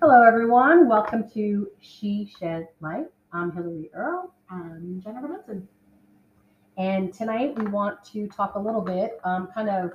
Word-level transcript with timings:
Hello, 0.00 0.22
everyone. 0.22 0.88
Welcome 0.88 1.28
to 1.30 1.72
She 1.80 2.32
Shed 2.38 2.68
Light. 2.80 3.08
I'm 3.32 3.50
Hillary 3.50 3.90
Earl. 3.92 4.32
I'm 4.48 5.00
Jennifer 5.02 5.26
Munson. 5.26 5.66
And 6.76 7.12
tonight 7.12 7.58
we 7.58 7.66
want 7.66 8.04
to 8.12 8.28
talk 8.28 8.54
a 8.54 8.60
little 8.60 8.80
bit, 8.80 9.18
um, 9.24 9.48
kind 9.52 9.68
of 9.68 9.90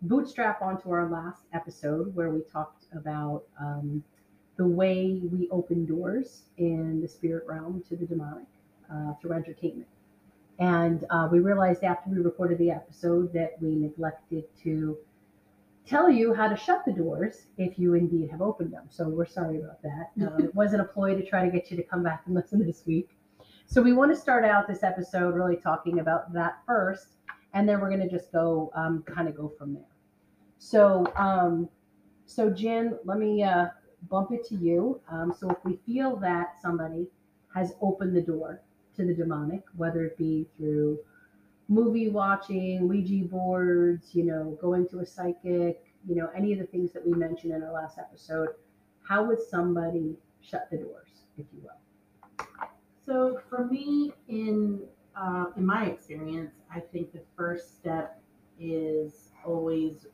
bootstrap 0.00 0.62
onto 0.62 0.90
our 0.90 1.10
last 1.10 1.42
episode 1.52 2.14
where 2.16 2.30
we 2.30 2.40
talked 2.50 2.86
about 2.96 3.42
um, 3.60 4.02
the 4.56 4.66
way 4.66 5.20
we 5.30 5.46
open 5.50 5.84
doors 5.84 6.44
in 6.56 7.02
the 7.02 7.06
spirit 7.06 7.44
realm 7.46 7.84
to 7.90 7.96
the 7.96 8.06
demonic 8.06 8.46
uh, 8.90 9.12
through 9.20 9.32
entertainment. 9.32 9.88
And 10.58 11.04
uh, 11.10 11.28
we 11.30 11.40
realized 11.40 11.84
after 11.84 12.08
we 12.08 12.18
recorded 12.20 12.56
the 12.56 12.70
episode 12.70 13.30
that 13.34 13.60
we 13.60 13.74
neglected 13.74 14.44
to 14.62 14.96
tell 15.86 16.10
you 16.10 16.32
how 16.32 16.48
to 16.48 16.56
shut 16.56 16.84
the 16.86 16.92
doors 16.92 17.46
if 17.58 17.78
you 17.78 17.94
indeed 17.94 18.30
have 18.30 18.40
opened 18.40 18.72
them. 18.72 18.84
So 18.88 19.08
we're 19.08 19.26
sorry 19.26 19.60
about 19.60 19.82
that. 19.82 20.10
Uh, 20.20 20.36
it 20.44 20.54
wasn't 20.54 20.82
a 20.82 20.84
ploy 20.84 21.14
to 21.14 21.24
try 21.24 21.44
to 21.44 21.50
get 21.50 21.70
you 21.70 21.76
to 21.76 21.82
come 21.82 22.02
back 22.02 22.22
and 22.26 22.34
listen 22.34 22.64
this 22.64 22.82
week. 22.86 23.10
So 23.66 23.82
we 23.82 23.92
want 23.92 24.14
to 24.14 24.20
start 24.20 24.44
out 24.44 24.68
this 24.68 24.82
episode 24.82 25.34
really 25.34 25.56
talking 25.56 26.00
about 26.00 26.32
that 26.34 26.58
first, 26.66 27.08
and 27.54 27.68
then 27.68 27.80
we're 27.80 27.88
going 27.88 28.06
to 28.06 28.10
just 28.10 28.30
go 28.32 28.70
um, 28.74 29.02
kind 29.06 29.28
of 29.28 29.36
go 29.36 29.52
from 29.58 29.74
there. 29.74 29.82
So, 30.58 31.10
um, 31.16 31.68
so 32.26 32.50
Jenn, 32.50 32.98
let 33.04 33.18
me 33.18 33.42
uh, 33.42 33.66
bump 34.08 34.32
it 34.32 34.46
to 34.48 34.54
you. 34.54 35.00
Um, 35.10 35.34
so 35.38 35.50
if 35.50 35.58
we 35.64 35.78
feel 35.86 36.16
that 36.16 36.56
somebody 36.60 37.08
has 37.54 37.74
opened 37.80 38.16
the 38.16 38.22
door 38.22 38.60
to 38.96 39.04
the 39.04 39.14
demonic, 39.14 39.62
whether 39.76 40.04
it 40.04 40.16
be 40.16 40.46
through 40.56 40.98
movie 41.68 42.08
watching, 42.08 42.88
Ouija 42.88 43.24
boards, 43.24 44.14
you 44.14 44.24
know, 44.24 44.56
going 44.60 44.88
to 44.88 44.98
a 45.00 45.06
psychic, 45.06 45.84
you 46.06 46.14
know, 46.14 46.28
any 46.36 46.52
of 46.52 46.58
the 46.58 46.66
things 46.66 46.92
that 46.92 47.06
we 47.06 47.12
mentioned 47.14 47.52
in 47.52 47.62
our 47.62 47.72
last 47.72 47.98
episode, 47.98 48.48
how 49.02 49.24
would 49.24 49.40
somebody 49.40 50.16
shut 50.40 50.68
the 50.70 50.76
doors, 50.76 51.24
if 51.38 51.46
you 51.52 51.62
will? 51.62 52.48
So 53.04 53.40
for 53.48 53.66
me, 53.66 54.12
in 54.28 54.80
uh, 55.16 55.46
in 55.56 55.64
my 55.64 55.86
experience, 55.86 56.52
I 56.74 56.80
think 56.80 57.12
the 57.12 57.20
first 57.36 57.76
step 57.76 58.20
is 58.58 59.30
always 59.46 60.06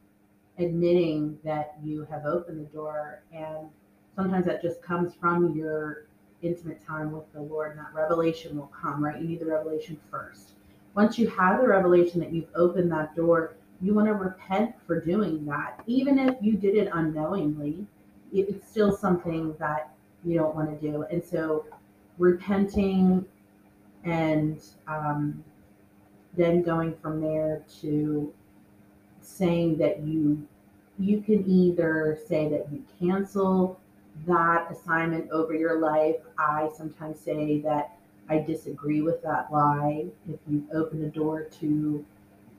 admitting 0.59 1.39
that 1.45 1.77
you 1.83 2.07
have 2.11 2.27
opened 2.27 2.61
the 2.61 2.71
door, 2.71 3.23
and 3.33 3.69
sometimes 4.15 4.45
that 4.47 4.61
just 4.61 4.83
comes 4.83 5.15
from 5.15 5.57
your 5.57 6.07
intimate 6.43 6.85
time 6.85 7.13
with 7.13 7.33
the 7.33 7.41
Lord, 7.41 7.73
and 7.73 7.81
that 7.81 7.95
revelation 7.95 8.57
will 8.57 8.71
come. 8.81 9.03
Right? 9.03 9.21
You 9.21 9.29
need 9.29 9.41
the 9.41 9.47
revelation 9.47 9.99
first. 10.11 10.53
Once 10.95 11.19
you 11.19 11.29
have 11.29 11.61
the 11.61 11.69
revelation 11.69 12.21
that 12.21 12.33
you've 12.33 12.49
opened 12.55 12.91
that 12.91 13.15
door, 13.15 13.55
you 13.81 13.95
want 13.95 14.07
to 14.07 14.15
repent 14.15 14.75
for 14.87 15.01
doing 15.01 15.45
that, 15.47 15.83
even 15.87 16.19
if 16.19 16.37
you 16.41 16.53
did 16.53 16.77
it 16.77 16.91
unknowingly. 16.93 17.87
It's 18.33 18.69
still 18.69 18.97
something 18.97 19.55
that 19.59 19.91
you 20.25 20.39
don't 20.39 20.55
want 20.55 20.69
to 20.69 20.91
do, 20.91 21.05
and 21.11 21.25
so 21.25 21.65
repenting 22.19 23.25
and 24.05 24.61
um, 24.87 25.43
then 26.37 26.63
going 26.63 26.95
from 27.03 27.21
there 27.21 27.63
to 27.81 28.33
saying 29.21 29.79
that 29.79 30.01
you 30.01 30.47
you 30.99 31.21
can 31.21 31.49
either 31.49 32.19
say 32.27 32.49
that 32.49 32.67
you 32.71 32.83
cancel 32.99 33.81
that 34.27 34.71
assignment 34.71 35.31
over 35.31 35.55
your 35.55 35.79
life 35.79 36.17
i 36.39 36.69
sometimes 36.77 37.19
say 37.21 37.61
that 37.61 37.97
i 38.31 38.39
disagree 38.39 39.03
with 39.03 39.23
that 39.23 39.53
lie 39.53 40.07
if 40.29 40.39
you 40.49 40.67
open 40.73 41.01
the 41.01 41.09
door 41.09 41.45
to 41.45 42.05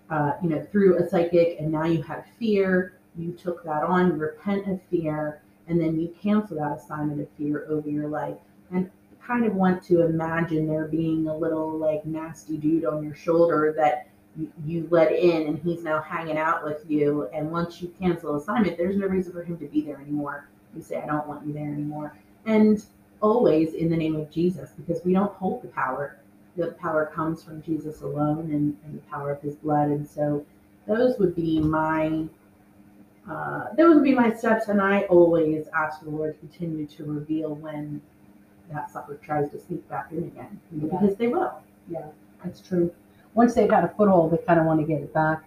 uh, 0.09 0.33
you 0.44 0.50
know 0.50 0.61
through 0.72 0.97
a 0.97 1.09
psychic 1.09 1.58
and 1.59 1.72
now 1.72 1.86
you 1.86 2.02
have 2.02 2.25
fear 2.38 2.97
you 3.17 3.31
took 3.31 3.63
that 3.63 3.83
on 3.83 4.08
you 4.08 4.13
repent 4.13 4.67
of 4.67 4.80
fear 4.89 5.41
and 5.67 5.80
then 5.80 6.00
you 6.00 6.13
cancel 6.22 6.58
that 6.58 6.78
assignment 6.78 7.19
of 7.22 7.28
fear 7.38 7.66
over 7.69 7.89
your 7.89 8.08
life 8.08 8.38
and 8.72 8.89
kind 9.25 9.45
of 9.45 9.55
want 9.55 9.83
to 9.83 10.02
imagine 10.02 10.67
there 10.67 10.88
being 10.88 11.28
a 11.28 11.35
little 11.35 11.78
like 11.78 12.06
nasty 12.06 12.57
dude 12.57 12.85
on 12.85 13.03
your 13.03 13.16
shoulder 13.16 13.73
that 13.78 14.07
you, 14.38 14.51
you 14.66 14.88
let 14.91 15.12
in 15.12 15.47
and 15.47 15.59
he's 15.59 15.84
now 15.84 16.01
hanging 16.01 16.38
out 16.38 16.63
with 16.63 16.84
you. 16.88 17.28
And 17.34 17.51
once 17.51 17.81
you 17.81 17.94
cancel 18.00 18.35
assignment, 18.35 18.78
there's 18.78 18.97
no 18.97 19.07
reason 19.07 19.34
for 19.34 19.44
him 19.44 19.57
to 19.57 19.66
be 19.66 19.81
there 19.81 20.00
anymore. 20.00 20.50
You 20.75 20.81
say, 20.81 21.01
I 21.01 21.06
don't 21.06 21.28
want 21.28 21.46
you 21.46 21.53
there 21.53 21.72
anymore. 21.72 22.17
And 22.46 22.84
always 23.22 23.74
in 23.74 23.90
the 23.90 23.98
name 23.98 24.16
of 24.16 24.30
Jesus, 24.32 24.72
because 24.78 25.04
we 25.06 25.14
don't 25.14 25.34
hold 25.34 25.62
the 25.64 25.68
power. 25.70 26.18
The 26.58 26.72
power 26.74 27.12
comes 27.14 27.44
from 27.44 27.62
Jesus 27.62 28.02
alone 28.02 28.52
and, 28.52 28.76
and 28.86 28.96
the 28.98 29.02
power 29.09 29.32
of 29.32 29.42
his 29.42 29.56
blood. 29.56 29.90
And 29.90 30.08
so 30.08 30.46
those 30.88 31.18
would 31.20 31.36
be 31.36 31.59
my 31.59 32.26
uh, 33.30 33.74
those 33.78 33.96
would 33.96 34.04
be 34.04 34.16
my 34.16 34.34
steps, 34.34 34.68
and 34.68 34.82
I 34.82 35.02
always 35.04 35.68
ask 35.76 36.02
the 36.02 36.09
Lord 36.09 36.34
to 36.34 36.40
continue 36.48 36.88
to 36.88 37.04
reveal 37.06 37.54
when 37.54 38.02
that 38.74 38.90
sucker 38.90 39.20
tries 39.24 39.52
to 39.52 39.59
sneak 39.59 39.88
back 39.90 40.12
in 40.12 40.24
again 40.24 40.59
Yeah. 40.72 40.90
because 41.00 41.16
they 41.18 41.28
will. 41.28 41.53
Yeah, 41.88 42.08
that's 42.44 42.62
true. 42.62 42.92
Once 43.36 43.53
they've 43.53 43.70
had 43.70 43.84
a 43.84 43.90
foothold, 43.90 44.32
they 44.32 44.38
kind 44.38 44.59
of 44.59 44.66
want 44.66 44.80
to 44.80 44.86
get 44.86 45.02
it 45.02 45.14
back. 45.14 45.44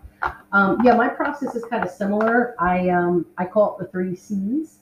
Um, 0.53 0.79
yeah, 0.85 0.95
my 0.95 1.09
process 1.09 1.55
is 1.55 1.65
kind 1.65 1.83
of 1.85 1.91
similar. 1.91 2.55
I 2.59 2.89
um, 2.91 3.27
I 3.37 3.45
call 3.45 3.77
it 3.77 3.83
the 3.83 3.91
three 3.91 4.15
C's. 4.15 4.79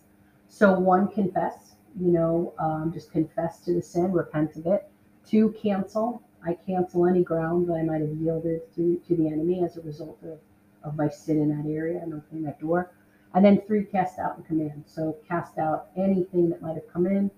So 0.48 0.78
one, 0.78 1.08
confess. 1.08 1.72
You 2.00 2.12
know, 2.12 2.54
um, 2.58 2.90
just 2.92 3.10
confess 3.12 3.60
to 3.60 3.74
the 3.74 3.82
sin, 3.82 4.12
repent 4.12 4.56
of 4.56 4.66
it. 4.66 4.88
Two, 5.26 5.54
cancel. 5.62 6.22
I 6.44 6.54
cancel 6.54 7.06
any 7.06 7.22
ground 7.22 7.68
that 7.68 7.74
I 7.74 7.82
might 7.82 8.00
have 8.00 8.14
yielded 8.16 8.74
to 8.74 9.00
to 9.06 9.16
the 9.16 9.28
enemy 9.28 9.64
as 9.64 9.76
a 9.76 9.82
result 9.82 10.18
of 10.24 10.38
of 10.82 10.96
my 10.96 11.08
sin 11.08 11.40
in 11.40 11.48
that 11.56 11.70
area 11.70 12.00
and 12.02 12.12
opening 12.14 12.44
that 12.44 12.60
door. 12.60 12.90
And 13.34 13.44
then 13.44 13.62
three, 13.66 13.84
cast 13.84 14.18
out 14.18 14.36
and 14.36 14.46
command. 14.46 14.84
So 14.86 15.16
cast 15.26 15.58
out 15.58 15.88
anything 15.96 16.50
that 16.50 16.60
might 16.60 16.74
have 16.74 16.92
come 16.92 17.06
in 17.06 17.30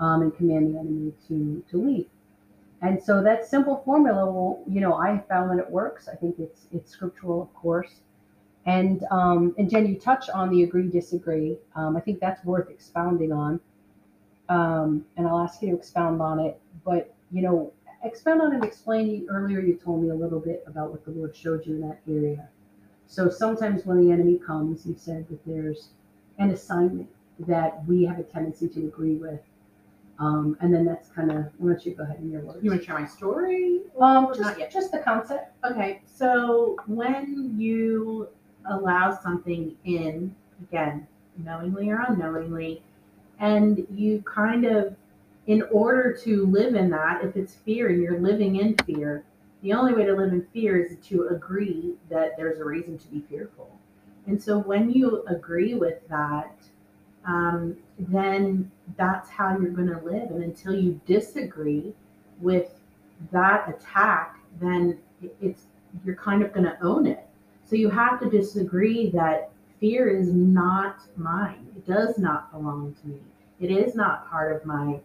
um, 0.00 0.22
and 0.22 0.36
command 0.36 0.74
the 0.74 0.78
enemy 0.78 1.12
to 1.28 1.62
to 1.70 1.76
leave. 1.76 2.06
And 2.80 3.02
so 3.02 3.22
that 3.22 3.44
simple 3.46 3.82
formula 3.84 4.24
will, 4.30 4.62
you 4.68 4.80
know, 4.80 4.94
I 4.94 5.22
found 5.28 5.50
that 5.50 5.58
it 5.58 5.70
works. 5.70 6.08
I 6.08 6.14
think 6.16 6.38
it's 6.38 6.66
it's 6.72 6.90
scriptural, 6.90 7.42
of 7.42 7.52
course. 7.54 8.00
And 8.66 9.04
um, 9.10 9.54
and 9.58 9.70
Jenn, 9.70 9.86
you 9.86 9.96
touch 9.98 10.28
on 10.30 10.50
the 10.50 10.62
agree 10.62 10.88
disagree. 10.88 11.56
Um, 11.74 11.96
I 11.96 12.00
think 12.00 12.20
that's 12.20 12.44
worth 12.44 12.70
expounding 12.70 13.32
on. 13.32 13.60
Um, 14.48 15.04
and 15.16 15.26
I'll 15.26 15.40
ask 15.40 15.62
you 15.62 15.70
to 15.70 15.76
expound 15.76 16.20
on 16.22 16.40
it. 16.40 16.60
But 16.84 17.14
you 17.30 17.42
know, 17.42 17.72
expound 18.02 18.40
on 18.40 18.54
and 18.54 18.64
Explain. 18.64 19.26
Earlier, 19.30 19.60
you 19.60 19.74
told 19.74 20.02
me 20.02 20.10
a 20.10 20.14
little 20.14 20.40
bit 20.40 20.64
about 20.66 20.90
what 20.90 21.04
the 21.04 21.10
Lord 21.10 21.36
showed 21.36 21.66
you 21.66 21.74
in 21.74 21.80
that 21.82 22.00
area. 22.08 22.48
So 23.06 23.28
sometimes 23.30 23.86
when 23.86 24.04
the 24.04 24.12
enemy 24.12 24.38
comes, 24.38 24.86
you 24.86 24.94
said 24.96 25.28
that 25.28 25.44
there's 25.46 25.88
an 26.38 26.50
assignment 26.50 27.08
that 27.46 27.84
we 27.86 28.04
have 28.04 28.18
a 28.18 28.22
tendency 28.22 28.68
to 28.68 28.86
agree 28.86 29.14
with. 29.14 29.40
Um, 30.18 30.56
and 30.60 30.74
then 30.74 30.84
that's 30.84 31.08
kind 31.08 31.30
of, 31.30 31.46
why 31.58 31.72
don't 31.72 31.86
you 31.86 31.94
go 31.94 32.02
ahead 32.02 32.18
in 32.18 32.30
your 32.30 32.40
words? 32.42 32.58
You 32.62 32.70
want 32.70 32.82
to 32.82 32.86
share 32.86 32.98
my 32.98 33.06
story? 33.06 33.82
Um, 34.00 34.26
just, 34.28 34.40
not 34.40 34.58
yet? 34.58 34.72
just 34.72 34.90
the 34.90 34.98
concept. 34.98 35.52
Okay, 35.64 36.02
so 36.06 36.76
when 36.86 37.54
you 37.56 38.28
allow 38.68 39.16
something 39.16 39.76
in, 39.84 40.34
again, 40.60 41.06
knowingly 41.36 41.88
or 41.90 42.04
unknowingly, 42.08 42.82
and 43.40 43.86
you 43.94 44.22
kind 44.22 44.64
of, 44.64 44.94
in 45.46 45.62
order 45.70 46.16
to 46.24 46.46
live 46.46 46.74
in 46.74 46.90
that, 46.90 47.24
if 47.24 47.36
it's 47.36 47.54
fear 47.54 47.88
and 47.88 48.02
you're 48.02 48.20
living 48.20 48.56
in 48.56 48.76
fear, 48.84 49.24
the 49.62 49.72
only 49.72 49.94
way 49.94 50.04
to 50.04 50.14
live 50.14 50.32
in 50.32 50.46
fear 50.52 50.80
is 50.80 50.96
to 51.08 51.28
agree 51.28 51.94
that 52.10 52.36
there's 52.36 52.58
a 52.58 52.64
reason 52.64 52.98
to 52.98 53.08
be 53.08 53.20
fearful. 53.28 53.70
And 54.26 54.40
so 54.42 54.58
when 54.58 54.90
you 54.90 55.24
agree 55.26 55.74
with 55.74 56.06
that, 56.08 56.54
um, 57.24 57.76
then 57.98 58.70
that's 58.96 59.28
how 59.30 59.58
you're 59.58 59.70
going 59.70 59.88
to 59.88 60.00
live. 60.04 60.30
And 60.30 60.42
until 60.42 60.74
you 60.74 61.00
disagree 61.06 61.94
with 62.40 62.70
that 63.32 63.68
attack, 63.68 64.38
then 64.60 64.98
it's 65.40 65.62
you're 66.04 66.16
kind 66.16 66.42
of 66.42 66.52
going 66.52 66.66
to 66.66 66.80
own 66.82 67.06
it. 67.06 67.26
So 67.64 67.74
you 67.74 67.90
have 67.90 68.20
to 68.20 68.30
disagree 68.30 69.10
that 69.10 69.50
fear 69.80 70.08
is 70.08 70.32
not 70.32 71.00
mine. 71.16 71.66
It 71.76 71.86
does 71.86 72.18
not 72.18 72.52
belong 72.52 72.94
to 73.02 73.08
me. 73.08 73.20
It 73.60 73.70
is 73.70 73.94
not 73.94 74.28
part 74.28 74.54
of 74.54 74.64
my 74.64 75.00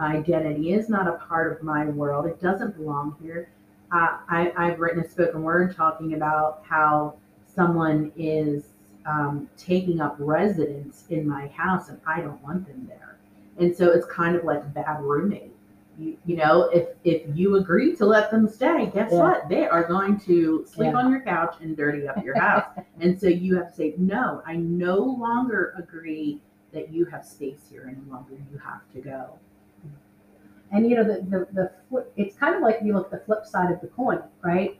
identity. 0.00 0.72
It 0.72 0.78
is 0.80 0.88
not 0.88 1.06
a 1.06 1.12
part 1.12 1.52
of 1.52 1.62
my 1.62 1.86
world. 1.86 2.26
It 2.26 2.40
doesn't 2.40 2.76
belong 2.76 3.16
here. 3.22 3.48
Uh, 3.92 4.18
I, 4.28 4.52
I've 4.56 4.80
written 4.80 5.00
a 5.00 5.08
spoken 5.08 5.42
word 5.42 5.76
talking 5.76 6.14
about 6.14 6.62
how 6.68 7.14
someone 7.46 8.12
is 8.16 8.64
um, 9.06 9.48
taking 9.56 10.00
up 10.00 10.16
residence 10.18 11.04
in 11.10 11.28
my 11.28 11.48
house 11.48 11.88
and 11.88 12.00
I 12.06 12.20
don't 12.20 12.42
want 12.42 12.66
them 12.66 12.86
there. 12.88 13.18
And 13.58 13.74
so 13.76 13.92
it's 13.92 14.06
kind 14.06 14.34
of 14.34 14.44
like 14.44 14.74
bad 14.74 15.00
roommate. 15.00 15.53
You, 15.98 16.18
you 16.26 16.36
know, 16.36 16.62
if 16.72 16.88
if 17.04 17.22
you 17.36 17.56
agree 17.56 17.94
to 17.96 18.06
let 18.06 18.30
them 18.30 18.48
stay, 18.48 18.90
guess 18.92 19.12
Yeah. 19.12 19.20
what? 19.20 19.48
They 19.48 19.66
are 19.66 19.84
going 19.86 20.18
to 20.20 20.64
sleep 20.66 20.92
Yeah. 20.92 20.98
on 20.98 21.10
your 21.10 21.20
couch 21.20 21.56
and 21.60 21.76
dirty 21.76 22.08
up 22.08 22.24
your 22.24 22.38
house. 22.38 22.64
and 23.00 23.18
so 23.18 23.28
you 23.28 23.56
have 23.56 23.68
to 23.70 23.74
say, 23.74 23.94
no, 23.96 24.42
I 24.46 24.56
no 24.56 24.96
longer 24.98 25.74
agree 25.78 26.40
that 26.72 26.92
you 26.92 27.04
have 27.06 27.24
space 27.24 27.68
here 27.70 27.86
any 27.88 28.10
longer. 28.10 28.34
You 28.50 28.58
have 28.58 28.82
to 28.94 29.00
go. 29.00 29.38
And 30.72 30.88
you 30.90 30.96
know, 30.96 31.04
the, 31.04 31.22
the, 31.22 31.46
the 31.52 31.70
flip, 31.88 32.12
it's 32.16 32.36
kind 32.36 32.56
of 32.56 32.62
like 32.62 32.78
you 32.82 32.94
look 32.94 33.12
at 33.12 33.20
the 33.20 33.24
flip 33.24 33.44
side 33.46 33.70
of 33.70 33.80
the 33.80 33.86
coin, 33.86 34.20
right? 34.42 34.78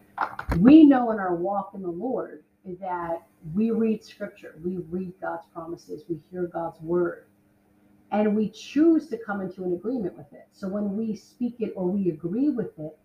We 0.58 0.84
know 0.84 1.12
in 1.12 1.20
our 1.20 1.34
walk 1.36 1.72
in 1.74 1.82
the 1.82 1.90
Lord 1.90 2.42
that 2.80 3.22
we 3.54 3.70
read 3.70 4.02
scripture, 4.02 4.56
we 4.64 4.78
read 4.88 5.12
God's 5.20 5.46
promises, 5.52 6.04
we 6.08 6.18
hear 6.30 6.46
God's 6.46 6.80
word. 6.80 7.26
And 8.12 8.36
we 8.36 8.48
choose 8.50 9.08
to 9.08 9.18
come 9.18 9.40
into 9.40 9.64
an 9.64 9.72
agreement 9.72 10.16
with 10.16 10.32
it. 10.32 10.46
So 10.52 10.68
when 10.68 10.96
we 10.96 11.16
speak 11.16 11.56
it 11.60 11.72
or 11.76 11.86
we 11.88 12.10
agree 12.10 12.50
with 12.50 12.78
it, 12.78 12.96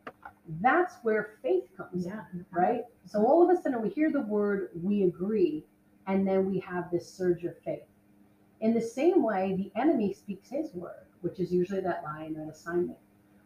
that's 0.61 0.95
where 1.03 1.37
faith 1.41 1.65
comes 1.77 2.05
in, 2.05 2.45
right? 2.51 2.83
So 3.05 3.25
all 3.25 3.43
of 3.43 3.55
a 3.57 3.61
sudden 3.61 3.81
we 3.81 3.89
hear 3.89 4.11
the 4.11 4.21
word, 4.21 4.69
we 4.81 5.03
agree, 5.03 5.63
and 6.07 6.27
then 6.27 6.49
we 6.49 6.59
have 6.59 6.89
this 6.91 7.11
surge 7.11 7.43
of 7.45 7.53
faith. 7.63 7.83
In 8.61 8.73
the 8.73 8.81
same 8.81 9.23
way, 9.23 9.55
the 9.55 9.79
enemy 9.79 10.13
speaks 10.13 10.49
his 10.49 10.73
word, 10.73 11.05
which 11.21 11.39
is 11.39 11.51
usually 11.51 11.81
that 11.81 12.03
lie 12.03 12.23
and 12.23 12.35
that 12.35 12.51
assignment. 12.51 12.97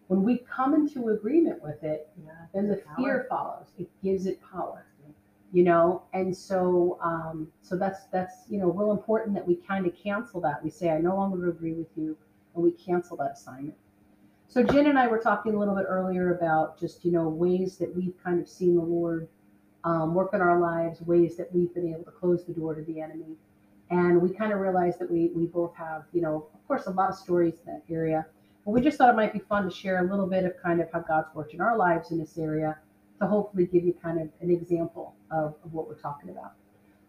When 0.08 0.24
we 0.24 0.40
come 0.40 0.74
into 0.74 1.10
agreement 1.10 1.62
with 1.62 1.84
it, 1.84 2.10
Yeah. 2.26 2.32
then 2.54 2.68
the 2.68 2.78
Power. 2.78 2.96
fear 2.96 3.26
follows. 3.30 3.68
It 3.78 3.90
gives 4.02 4.26
it 4.26 4.42
power, 4.42 4.86
you 5.54 5.64
know. 5.64 6.02
And 6.14 6.36
so, 6.36 6.98
um, 7.02 7.48
so 7.62 7.78
that's 7.78 8.08
that's 8.12 8.34
you 8.50 8.60
know 8.60 8.72
real 8.72 8.92
important 8.92 9.36
that 9.36 9.48
we 9.48 9.56
kind 9.56 9.86
of 9.86 9.94
cancel 9.96 10.42
that. 10.42 10.62
We 10.62 10.70
say, 10.70 10.90
I 10.90 10.98
no 10.98 11.16
longer 11.16 11.48
agree 11.48 11.74
with 11.74 11.88
you, 11.96 12.18
and 12.56 12.64
we 12.64 12.72
cancel 12.72 13.16
that 13.18 13.34
assignment. 13.34 13.78
So 14.48 14.64
Jenn 14.64 14.88
and 14.88 15.00
I 15.00 15.08
were 15.08 15.20
talking 15.20 15.54
a 15.54 15.60
little 15.60 15.76
bit 15.76 15.86
earlier 15.88 16.36
about 16.36 16.78
just 16.80 17.06
you 17.06 17.12
know 17.12 17.30
ways 17.30 17.78
that 17.78 17.96
we've 17.96 18.16
kind 18.22 18.42
of 18.42 18.50
seen 18.50 18.76
the 18.76 18.82
Lord 18.82 19.30
um, 19.86 20.14
work 20.14 20.34
in 20.34 20.42
our 20.42 20.60
lives, 20.60 21.02
ways 21.02 21.38
that 21.38 21.54
we've 21.54 21.74
been 21.74 21.88
able 21.88 22.04
to 22.04 22.12
close 22.12 22.44
the 22.46 22.54
door 22.54 22.74
to 22.74 22.82
the 22.82 23.00
enemy, 23.00 23.38
and 23.92 24.20
we 24.22 24.34
kind 24.34 24.52
of 24.52 24.60
realized 24.60 25.00
that 25.00 25.10
we 25.10 25.32
we 25.36 25.46
both 25.46 25.76
have 25.76 26.06
you 26.14 26.22
know 26.22 26.48
of 26.54 26.68
course 26.68 26.88
a 26.88 26.92
lot 26.92 27.10
of 27.10 27.16
stories 27.16 27.54
in 27.66 27.74
that 27.74 27.84
area. 27.94 28.26
But 28.66 28.72
we 28.72 28.82
just 28.82 28.98
thought 28.98 29.10
it 29.10 29.16
might 29.18 29.34
be 29.34 29.40
fun 29.40 29.66
to 29.66 29.70
share 29.70 30.00
a 30.00 30.10
little 30.10 30.26
bit 30.26 30.46
of 30.46 30.54
kind 30.64 30.80
of 30.80 30.90
how 30.92 31.02
God's 31.02 31.28
worked 31.36 31.54
in 31.54 31.60
our 31.60 31.78
lives 31.78 32.12
in 32.12 32.18
this 32.18 32.38
area 32.38 32.78
to 33.24 33.30
hopefully 33.30 33.66
give 33.66 33.84
you 33.84 33.94
kind 34.02 34.20
of 34.22 34.30
an 34.42 34.52
example 34.52 35.16
of, 35.31 35.56
of 35.64 35.74
what 35.74 35.88
we're 35.88 36.00
talking 36.00 36.30
about. 36.30 36.54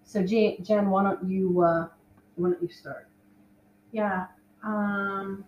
So 0.04 0.22
Jenn, 0.22 0.56
Jenn, 0.62 0.90
why 0.90 1.02
don't 1.02 1.28
you 1.28 1.60
uh, 1.60 1.88
why 2.36 2.50
don't 2.50 2.62
you 2.62 2.68
start? 2.68 3.08
Yeah. 3.92 4.26
Um, 4.62 5.44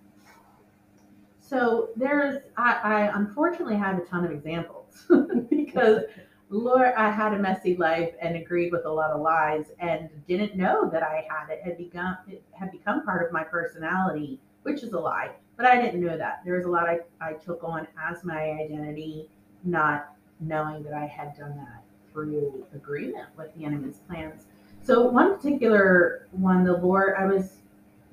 so 1.39 1.91
there's, 1.97 2.43
I, 2.57 2.81
I 2.83 3.19
unfortunately 3.19 3.77
have 3.77 3.99
a 3.99 4.03
ton 4.03 4.25
of 4.25 4.33
examples 4.33 5.07
because 5.51 6.03
Lord, 6.49 6.93
I 6.97 7.11
had 7.11 7.35
a 7.35 7.39
messy 7.39 7.77
life 7.77 8.15
and 8.21 8.37
agreed 8.37 8.73
with 8.73 8.85
a 8.85 8.91
lot 8.91 9.11
of 9.11 9.21
lies 9.21 9.67
and 9.81 10.09
didn't 10.27 10.57
know 10.57 10.89
that 10.91 11.03
I 11.03 11.27
had 11.29 11.51
it 11.51 11.63
had 11.65 11.77
become 11.77 12.19
it 12.29 12.43
had 12.53 12.71
become 12.71 13.05
part 13.05 13.27
of 13.27 13.33
my 13.33 13.43
personality, 13.43 14.41
which 14.63 14.83
is 14.83 14.93
a 14.93 14.99
lie. 14.99 15.31
But 15.57 15.67
I 15.67 15.81
didn't 15.81 16.05
know 16.05 16.17
that. 16.17 16.43
There 16.45 16.55
was 16.55 16.67
a 16.67 16.69
lot 16.69 16.89
I, 16.89 16.99
I 17.21 17.33
took 17.33 17.65
on 17.65 17.89
as 18.09 18.25
my 18.25 18.51
identity, 18.51 19.29
not 19.65 20.16
knowing 20.41 20.83
that 20.85 20.95
I 20.95 21.07
had 21.07 21.37
done 21.37 21.57
that 21.57 21.83
through 22.13 22.67
agreement 22.75 23.27
with 23.37 23.55
the 23.55 23.65
enemy's 23.65 23.99
plans. 24.09 24.47
So 24.83 25.07
one 25.07 25.37
particular 25.37 26.29
one, 26.31 26.65
the 26.65 26.77
Lord, 26.77 27.15
I 27.19 27.27
was 27.27 27.57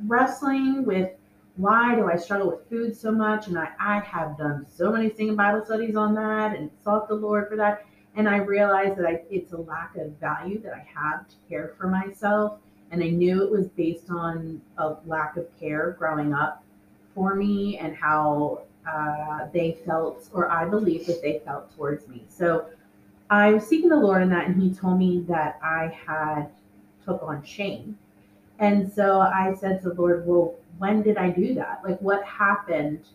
wrestling 0.06 0.86
with 0.86 1.12
why 1.56 1.96
do 1.96 2.10
I 2.10 2.16
struggle 2.16 2.48
with 2.48 2.68
food 2.68 2.98
so 2.98 3.12
much? 3.12 3.48
And 3.48 3.58
I, 3.58 3.70
I 3.80 4.00
have 4.00 4.38
done 4.38 4.66
so 4.68 4.92
many 4.92 5.14
singing 5.14 5.36
Bible 5.36 5.64
studies 5.64 5.96
on 5.96 6.16
that 6.16 6.58
and 6.58 6.72
sought 6.84 7.08
the 7.08 7.16
Lord 7.16 7.48
for 7.48 7.56
that. 7.58 7.86
And 8.16 8.28
I 8.28 8.38
realized 8.38 8.98
that 8.98 9.06
I, 9.06 9.22
it's 9.30 9.54
a 9.54 9.58
lack 9.58 9.96
of 9.98 10.12
value 10.20 10.60
that 10.62 10.74
I 10.74 10.86
have 10.94 11.28
to 11.28 11.36
care 11.48 11.74
for 11.78 11.88
myself. 11.88 12.60
And 12.92 13.04
I 13.04 13.10
knew 13.10 13.44
it 13.44 13.52
was 13.52 13.68
based 13.70 14.10
on 14.10 14.62
a 14.78 14.96
lack 15.06 15.38
of 15.38 15.48
care 15.60 15.96
growing 15.98 16.34
up 16.34 16.64
for 17.16 17.36
me 17.36 17.78
and 17.78 17.96
how 17.96 18.64
uh, 18.88 19.48
they 19.54 19.78
felt, 19.86 20.30
or 20.34 20.52
I 20.52 20.66
believe 20.66 21.06
that 21.08 21.22
they 21.22 21.42
felt 21.46 21.76
towards 21.76 22.08
me. 22.08 22.24
So 22.30 22.68
I 23.30 23.54
was 23.54 23.66
seeking 23.66 23.90
the 23.90 23.98
Lord 23.98 24.22
in 24.22 24.30
that, 24.30 24.48
and 24.48 24.62
He 24.62 24.74
told 24.74 25.00
me 25.00 25.22
that 25.28 25.60
I 25.64 25.98
had 26.06 26.48
took 27.06 27.22
on 27.24 27.44
shame. 27.44 27.98
And 28.60 28.92
so 28.92 29.20
I 29.20 29.56
said 29.60 29.82
to 29.82 29.90
the 29.90 29.96
Lord, 29.96 30.26
Well, 30.26 30.56
when 30.78 31.02
did 31.02 31.18
I 31.18 31.30
do 31.30 31.54
that? 31.56 31.82
Like, 31.84 32.00
what 32.00 32.24
happened 32.24 33.06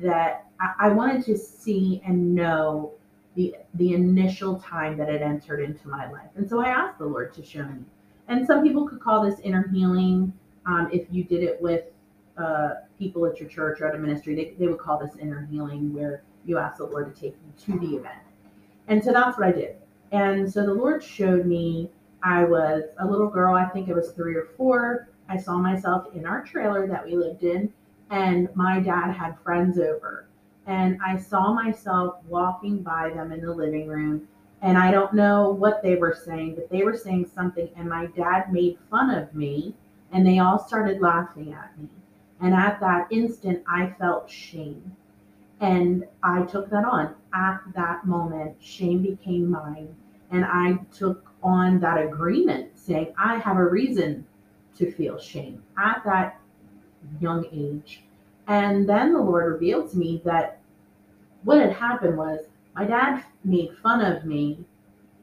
that 0.00 0.46
I, 0.60 0.86
I 0.86 0.88
wanted 0.88 1.24
to 1.26 1.36
see 1.36 2.02
and 2.06 2.34
know 2.34 2.92
the 3.34 3.54
the 3.74 3.94
initial 3.94 4.58
time 4.60 4.96
that 4.98 5.08
it 5.08 5.22
entered 5.22 5.60
into 5.60 5.88
my 5.88 6.10
life. 6.10 6.28
And 6.36 6.48
so 6.48 6.60
I 6.60 6.68
asked 6.68 6.98
the 6.98 7.06
Lord 7.06 7.32
to 7.34 7.44
show 7.44 7.64
me. 7.64 7.84
And 8.28 8.46
some 8.46 8.62
people 8.62 8.86
could 8.86 9.00
call 9.00 9.24
this 9.24 9.40
inner 9.40 9.68
healing. 9.68 10.32
Um, 10.66 10.88
if 10.92 11.06
you 11.10 11.24
did 11.24 11.42
it 11.42 11.60
with 11.60 11.84
uh, 12.36 12.74
people 13.02 13.26
at 13.26 13.40
your 13.40 13.48
church 13.48 13.80
or 13.80 13.88
at 13.88 13.96
a 13.96 13.98
ministry, 13.98 14.34
they, 14.36 14.54
they 14.58 14.68
would 14.68 14.78
call 14.78 14.96
this 14.98 15.16
inner 15.20 15.48
healing, 15.50 15.92
where 15.92 16.22
you 16.44 16.58
ask 16.58 16.76
the 16.78 16.84
Lord 16.84 17.12
to 17.12 17.20
take 17.20 17.34
you 17.34 17.74
to 17.74 17.80
the 17.80 17.96
event. 17.96 18.22
And 18.86 19.02
so 19.02 19.12
that's 19.12 19.36
what 19.36 19.48
I 19.48 19.52
did. 19.52 19.76
And 20.12 20.50
so 20.52 20.64
the 20.64 20.72
Lord 20.72 21.02
showed 21.02 21.46
me 21.46 21.90
I 22.22 22.44
was 22.44 22.84
a 23.00 23.06
little 23.06 23.28
girl, 23.28 23.56
I 23.56 23.64
think 23.70 23.88
it 23.88 23.94
was 23.94 24.12
three 24.12 24.36
or 24.36 24.48
four. 24.56 25.08
I 25.28 25.36
saw 25.36 25.56
myself 25.58 26.14
in 26.14 26.26
our 26.26 26.44
trailer 26.44 26.86
that 26.86 27.04
we 27.04 27.16
lived 27.16 27.42
in, 27.42 27.72
and 28.10 28.48
my 28.54 28.78
dad 28.78 29.12
had 29.12 29.36
friends 29.42 29.78
over. 29.78 30.28
And 30.66 30.98
I 31.04 31.16
saw 31.16 31.52
myself 31.52 32.16
walking 32.28 32.82
by 32.82 33.10
them 33.10 33.32
in 33.32 33.40
the 33.40 33.52
living 33.52 33.88
room. 33.88 34.28
And 34.60 34.78
I 34.78 34.92
don't 34.92 35.12
know 35.12 35.50
what 35.50 35.82
they 35.82 35.96
were 35.96 36.16
saying, 36.24 36.54
but 36.54 36.70
they 36.70 36.84
were 36.84 36.96
saying 36.96 37.30
something. 37.34 37.68
And 37.76 37.88
my 37.88 38.06
dad 38.06 38.52
made 38.52 38.78
fun 38.88 39.10
of 39.10 39.34
me, 39.34 39.74
and 40.12 40.24
they 40.24 40.38
all 40.38 40.64
started 40.64 41.00
laughing 41.00 41.52
at 41.52 41.76
me. 41.76 41.88
And 42.42 42.54
at 42.54 42.80
that 42.80 43.06
instant, 43.10 43.62
I 43.68 43.94
felt 43.98 44.28
shame. 44.28 44.96
And 45.60 46.04
I 46.24 46.42
took 46.42 46.70
that 46.70 46.84
on. 46.84 47.14
At 47.32 47.60
that 47.76 48.04
moment, 48.04 48.56
shame 48.60 49.02
became 49.02 49.48
mine. 49.48 49.94
And 50.32 50.44
I 50.44 50.78
took 50.92 51.24
on 51.42 51.78
that 51.80 52.02
agreement 52.02 52.76
saying, 52.76 53.14
I 53.16 53.36
have 53.38 53.58
a 53.58 53.64
reason 53.64 54.26
to 54.76 54.90
feel 54.90 55.18
shame 55.18 55.62
at 55.78 56.02
that 56.04 56.40
young 57.20 57.46
age. 57.52 58.02
And 58.48 58.88
then 58.88 59.12
the 59.12 59.20
Lord 59.20 59.52
revealed 59.52 59.90
to 59.92 59.98
me 59.98 60.20
that 60.24 60.60
what 61.44 61.60
had 61.60 61.72
happened 61.72 62.16
was 62.16 62.40
my 62.74 62.84
dad 62.84 63.22
made 63.44 63.76
fun 63.82 64.04
of 64.04 64.24
me 64.24 64.64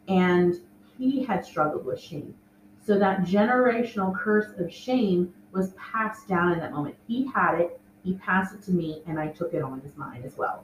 and 0.08 0.56
he 0.98 1.24
had 1.24 1.46
struggled 1.46 1.86
with 1.86 2.00
shame. 2.00 2.34
So 2.82 2.98
that 2.98 3.22
generational 3.22 4.18
curse 4.18 4.58
of 4.58 4.72
shame 4.74 5.34
was 5.52 5.74
passed 5.74 6.28
down 6.28 6.54
in 6.54 6.60
that 6.60 6.72
moment. 6.72 6.96
He 7.08 7.28
had 7.28 7.60
it, 7.60 7.80
he 8.04 8.14
passed 8.14 8.54
it 8.54 8.62
to 8.64 8.72
me, 8.72 9.02
and 9.08 9.20
I 9.20 9.28
took 9.28 9.54
it 9.54 9.62
on 9.62 9.82
as 9.86 9.98
mine 9.98 10.24
as 10.26 10.38
well. 10.38 10.64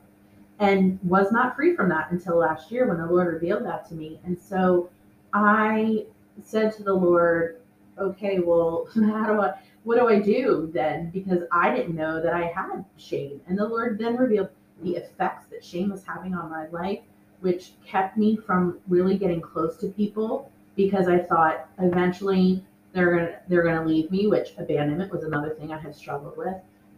And 0.60 1.00
was 1.04 1.32
not 1.32 1.56
free 1.56 1.76
from 1.76 1.90
that 1.90 2.12
until 2.12 2.38
last 2.38 2.72
year 2.72 2.88
when 2.88 2.98
the 2.98 3.06
Lord 3.06 3.34
revealed 3.34 3.66
that 3.66 3.88
to 3.90 3.96
me. 3.96 4.20
And 4.24 4.40
so 4.40 4.90
I 5.34 6.06
said 6.42 6.74
to 6.74 6.84
the 6.84 6.94
Lord, 6.94 7.60
okay, 7.98 8.40
well, 8.40 8.88
how 8.96 9.28
do 9.28 9.42
I, 9.42 9.54
what 9.84 9.98
do 9.98 10.08
I 10.08 10.20
do 10.20 10.70
then? 10.74 11.10
Because 11.10 11.44
I 11.52 11.76
didn't 11.76 11.96
know 11.96 12.22
that 12.22 12.34
I 12.34 12.46
had 12.48 12.86
shame. 12.98 13.42
And 13.48 13.58
the 13.58 13.68
Lord 13.68 13.98
then 14.00 14.16
revealed 14.16 14.50
the 14.82 14.96
effects 14.96 15.48
that 15.52 15.64
shame 15.64 15.92
was 15.92 16.04
having 16.06 16.34
on 16.34 16.50
my 16.50 16.68
life, 16.68 17.00
which 17.42 17.74
kept 17.86 18.18
me 18.18 18.36
from 18.36 18.80
really 18.88 19.18
getting 19.18 19.42
close 19.42 19.78
to 19.78 19.88
people 19.88 20.52
because 20.76 21.08
I 21.08 21.20
thought 21.20 21.70
eventually 21.80 22.64
they're 22.96 23.14
gonna 23.14 23.40
they're 23.50 23.64
gonna 23.64 23.86
leave 23.86 24.10
me, 24.10 24.28
which 24.28 24.54
abandonment 24.58 25.12
was 25.12 25.24
another 25.24 25.50
thing 25.50 25.72
I 25.74 25.78
had 25.78 25.94
struggled 25.94 26.38
with. 26.38 26.56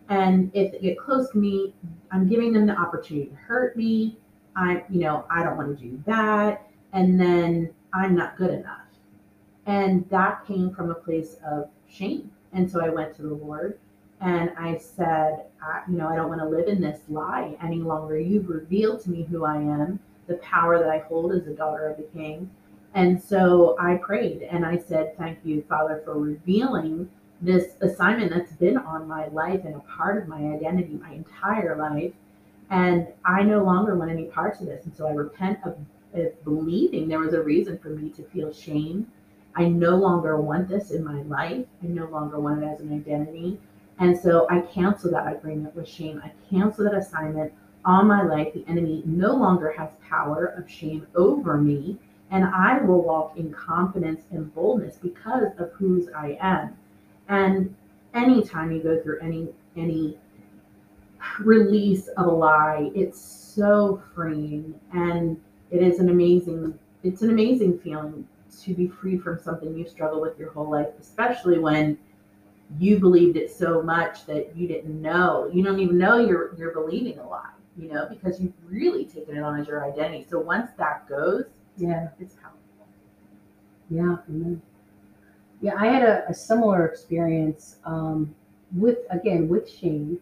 And 0.09 0.51
if 0.53 0.71
they 0.71 0.79
get 0.79 0.99
close 0.99 1.29
to 1.31 1.37
me, 1.37 1.73
I'm 2.11 2.29
giving 2.29 2.53
them 2.53 2.67
the 2.67 2.79
opportunity 2.79 3.29
to 3.29 3.35
hurt 3.35 3.75
me. 3.75 4.17
I, 4.55 4.83
you 4.89 5.01
know, 5.01 5.25
I 5.29 5.43
don't 5.43 5.57
want 5.57 5.77
to 5.77 5.83
do 5.83 6.01
that. 6.05 6.69
And 6.93 7.19
then 7.19 7.73
I'm 7.93 8.15
not 8.15 8.37
good 8.37 8.51
enough. 8.51 8.85
And 9.65 10.07
that 10.09 10.45
came 10.45 10.73
from 10.73 10.91
a 10.91 10.95
place 10.95 11.35
of 11.45 11.67
shame. 11.89 12.31
And 12.53 12.69
so 12.69 12.79
I 12.79 12.89
went 12.89 13.15
to 13.17 13.23
the 13.23 13.33
Lord 13.33 13.77
and 14.21 14.51
I 14.57 14.77
said, 14.77 15.45
I, 15.61 15.81
you 15.89 15.97
know, 15.97 16.07
I 16.07 16.15
don't 16.15 16.29
want 16.29 16.41
to 16.41 16.47
live 16.47 16.67
in 16.67 16.79
this 16.79 17.01
lie 17.09 17.57
any 17.61 17.77
longer. 17.77 18.17
You've 18.17 18.49
revealed 18.49 19.01
to 19.03 19.09
me 19.09 19.23
who 19.23 19.45
I 19.45 19.57
am, 19.57 19.99
the 20.27 20.35
power 20.35 20.79
that 20.79 20.89
I 20.89 20.99
hold 20.99 21.33
as 21.33 21.47
a 21.47 21.53
daughter 21.53 21.89
of 21.89 21.97
the 21.97 22.03
King. 22.03 22.49
And 22.97 23.21
so 23.21 23.75
I 23.79 23.97
prayed 23.97 24.41
and 24.41 24.65
I 24.65 24.79
said, 24.79 25.15
Thank 25.19 25.37
you, 25.43 25.63
Father, 25.69 26.01
for 26.03 26.17
revealing 26.17 27.07
this 27.39 27.75
assignment 27.81 28.33
that's 28.33 28.53
been 28.53 28.75
on 28.75 29.07
my 29.07 29.27
life 29.27 29.65
and 29.65 29.75
a 29.75 29.79
part 29.81 30.19
of 30.19 30.27
my 30.27 30.37
identity 30.37 30.99
my 30.99 31.11
entire 31.11 31.75
life. 31.75 32.11
And 32.71 33.07
I 33.23 33.43
no 33.43 33.63
longer 33.63 33.95
want 33.95 34.09
any 34.09 34.25
parts 34.25 34.61
of 34.61 34.65
this. 34.65 34.85
And 34.85 34.95
so 34.95 35.07
I 35.07 35.11
repent 35.11 35.59
of, 35.63 35.77
of 36.15 36.43
believing 36.43 37.07
there 37.07 37.19
was 37.19 37.35
a 37.35 37.41
reason 37.43 37.77
for 37.77 37.89
me 37.89 38.09
to 38.09 38.23
feel 38.23 38.51
shame. 38.51 39.05
I 39.55 39.65
no 39.65 39.91
longer 39.91 40.41
want 40.41 40.67
this 40.67 40.89
in 40.89 41.03
my 41.03 41.21
life. 41.21 41.67
I 41.83 41.85
no 41.85 42.07
longer 42.07 42.39
want 42.39 42.63
it 42.63 42.65
as 42.65 42.79
an 42.79 42.91
identity. 42.91 43.59
And 43.99 44.19
so 44.19 44.47
I 44.49 44.61
cancel 44.61 45.11
that 45.11 45.31
agreement 45.31 45.75
with 45.75 45.87
shame. 45.87 46.19
I 46.25 46.31
cancel 46.49 46.85
that 46.85 46.95
assignment 46.95 47.53
on 47.85 48.07
my 48.07 48.23
life. 48.23 48.55
The 48.55 48.65
enemy 48.67 49.03
no 49.05 49.35
longer 49.35 49.71
has 49.73 49.91
power 50.09 50.47
of 50.57 50.67
shame 50.67 51.05
over 51.13 51.59
me. 51.59 51.99
And 52.29 52.43
I 52.43 52.79
will 52.79 53.01
walk 53.03 53.37
in 53.37 53.53
confidence 53.53 54.23
and 54.31 54.53
boldness 54.53 54.97
because 54.97 55.47
of 55.59 55.71
whose 55.71 56.09
I 56.15 56.37
am. 56.41 56.75
And 57.29 57.73
anytime 58.13 58.71
you 58.71 58.81
go 58.81 59.01
through 59.01 59.19
any 59.21 59.49
any 59.75 60.17
release 61.39 62.07
of 62.09 62.27
a 62.27 62.31
lie, 62.31 62.91
it's 62.95 63.19
so 63.19 64.01
freeing 64.13 64.79
and 64.93 65.39
it 65.71 65.81
is 65.81 65.99
an 65.99 66.09
amazing 66.09 66.77
it's 67.03 67.21
an 67.21 67.29
amazing 67.29 67.79
feeling 67.79 68.27
to 68.63 68.73
be 68.73 68.87
free 68.87 69.17
from 69.17 69.39
something 69.39 69.77
you 69.77 69.87
struggle 69.87 70.19
with 70.19 70.37
your 70.39 70.51
whole 70.51 70.69
life, 70.69 70.87
especially 70.99 71.59
when 71.59 71.97
you 72.79 72.99
believed 72.99 73.37
it 73.37 73.51
so 73.51 73.81
much 73.81 74.25
that 74.25 74.55
you 74.55 74.67
didn't 74.67 75.01
know. 75.01 75.49
You 75.53 75.63
don't 75.63 75.79
even 75.79 75.97
know 75.97 76.17
you're 76.17 76.53
you're 76.57 76.73
believing 76.73 77.19
a 77.19 77.27
lie, 77.27 77.51
you 77.77 77.91
know, 77.91 78.07
because 78.09 78.41
you've 78.41 78.53
really 78.65 79.05
taken 79.05 79.37
it 79.37 79.41
on 79.41 79.59
as 79.59 79.67
your 79.67 79.85
identity. 79.85 80.25
So 80.29 80.39
once 80.39 80.71
that 80.77 81.07
goes, 81.07 81.45
Yeah. 81.77 82.09
it's 82.19 82.35
powerful. 82.35 82.57
Yeah. 83.89 84.17
Yeah, 85.61 85.73
I 85.77 85.87
had 85.87 86.03
a, 86.03 86.29
a 86.29 86.33
similar 86.33 86.85
experience 86.85 87.77
um, 87.85 88.35
with, 88.75 88.99
again, 89.09 89.47
with 89.47 89.69
shame. 89.69 90.19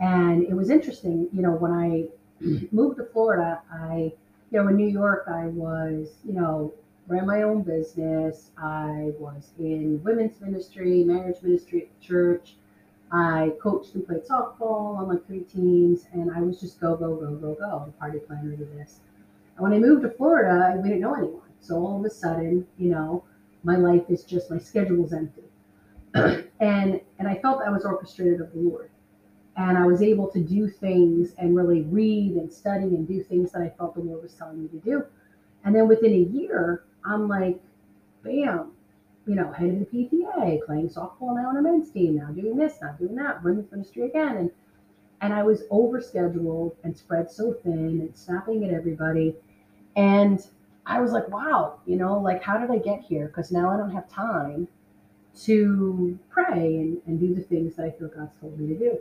And 0.00 0.44
it 0.44 0.54
was 0.54 0.70
interesting, 0.70 1.28
you 1.32 1.42
know, 1.42 1.52
when 1.52 1.72
I 1.72 2.04
moved 2.72 2.96
to 2.98 3.04
Florida, 3.04 3.60
I, 3.72 4.12
you 4.50 4.58
know, 4.62 4.68
in 4.68 4.76
New 4.76 4.88
York, 4.88 5.24
I 5.28 5.46
was, 5.46 6.14
you 6.24 6.32
know, 6.32 6.72
ran 7.06 7.26
my 7.26 7.42
own 7.42 7.62
business. 7.62 8.50
I 8.56 9.12
was 9.18 9.50
in 9.58 10.02
women's 10.02 10.40
ministry, 10.40 11.04
marriage 11.04 11.42
ministry 11.42 11.82
at 11.82 12.00
church. 12.00 12.54
I 13.10 13.52
coached 13.60 13.94
and 13.94 14.06
played 14.06 14.24
softball 14.24 14.96
on 14.96 15.08
like 15.08 15.26
three 15.26 15.40
teams, 15.40 16.06
and 16.12 16.30
I 16.30 16.40
was 16.40 16.58
just 16.58 16.80
go, 16.80 16.96
go, 16.96 17.14
go, 17.14 17.32
go, 17.32 17.54
go, 17.54 17.82
the 17.86 17.92
party 17.92 18.18
planner 18.20 18.56
to 18.56 18.64
this. 18.64 19.00
And 19.56 19.62
when 19.62 19.72
I 19.72 19.78
moved 19.78 20.02
to 20.02 20.10
Florida, 20.10 20.80
we 20.80 20.88
didn't 20.88 21.02
know 21.02 21.14
anyone. 21.14 21.40
So 21.60 21.76
all 21.76 21.98
of 21.98 22.04
a 22.04 22.10
sudden, 22.10 22.66
you 22.78 22.90
know, 22.90 23.24
my 23.62 23.76
life 23.76 24.02
is 24.08 24.24
just 24.24 24.50
my 24.50 24.58
schedule's 24.58 25.12
empty. 25.12 25.42
and 26.60 27.00
and 27.18 27.28
I 27.28 27.36
felt 27.36 27.62
I 27.62 27.70
was 27.70 27.84
orchestrated 27.84 28.40
of 28.40 28.52
the 28.52 28.60
Lord. 28.60 28.90
And 29.56 29.76
I 29.76 29.86
was 29.86 30.00
able 30.00 30.28
to 30.28 30.40
do 30.40 30.66
things 30.66 31.34
and 31.36 31.54
really 31.54 31.82
read 31.82 32.32
and 32.32 32.50
study 32.50 32.84
and 32.84 33.06
do 33.06 33.22
things 33.22 33.52
that 33.52 33.60
I 33.60 33.68
felt 33.76 33.94
the 33.94 34.00
Lord 34.00 34.22
was 34.22 34.32
telling 34.32 34.62
me 34.62 34.68
to 34.68 34.78
do. 34.78 35.04
And 35.64 35.74
then 35.74 35.88
within 35.88 36.12
a 36.12 36.38
year, 36.38 36.84
I'm 37.04 37.28
like, 37.28 37.60
bam, 38.24 38.72
you 39.26 39.34
know, 39.34 39.52
head 39.52 39.70
of 39.70 39.78
the 39.78 39.86
PTA, 39.86 40.64
playing 40.64 40.88
softball 40.88 41.36
now 41.36 41.48
on 41.48 41.58
a 41.58 41.62
men's 41.62 41.90
team, 41.90 42.16
now 42.16 42.28
doing 42.28 42.56
this, 42.56 42.78
now 42.80 42.92
doing 42.92 43.14
that, 43.16 43.42
women's 43.44 43.70
ministry 43.70 44.06
again. 44.06 44.36
And 44.36 44.50
and 45.22 45.32
I 45.32 45.44
was 45.44 45.62
overscheduled 45.70 46.74
and 46.82 46.96
spread 46.96 47.30
so 47.30 47.52
thin 47.52 48.00
and 48.00 48.16
snapping 48.16 48.64
at 48.64 48.74
everybody. 48.74 49.36
And 49.94 50.44
I 50.84 51.00
was 51.00 51.12
like, 51.12 51.28
wow, 51.28 51.78
you 51.86 51.96
know, 51.96 52.18
like 52.18 52.42
how 52.42 52.58
did 52.58 52.70
I 52.72 52.78
get 52.78 53.00
here? 53.02 53.28
Because 53.28 53.52
now 53.52 53.70
I 53.70 53.76
don't 53.76 53.92
have 53.92 54.10
time 54.10 54.66
to 55.44 56.18
pray 56.28 56.76
and, 56.76 57.00
and 57.06 57.20
do 57.20 57.34
the 57.34 57.40
things 57.40 57.76
that 57.76 57.86
I 57.86 57.90
feel 57.92 58.08
God's 58.08 58.36
told 58.40 58.58
me 58.58 58.74
to 58.74 58.78
do. 58.78 58.98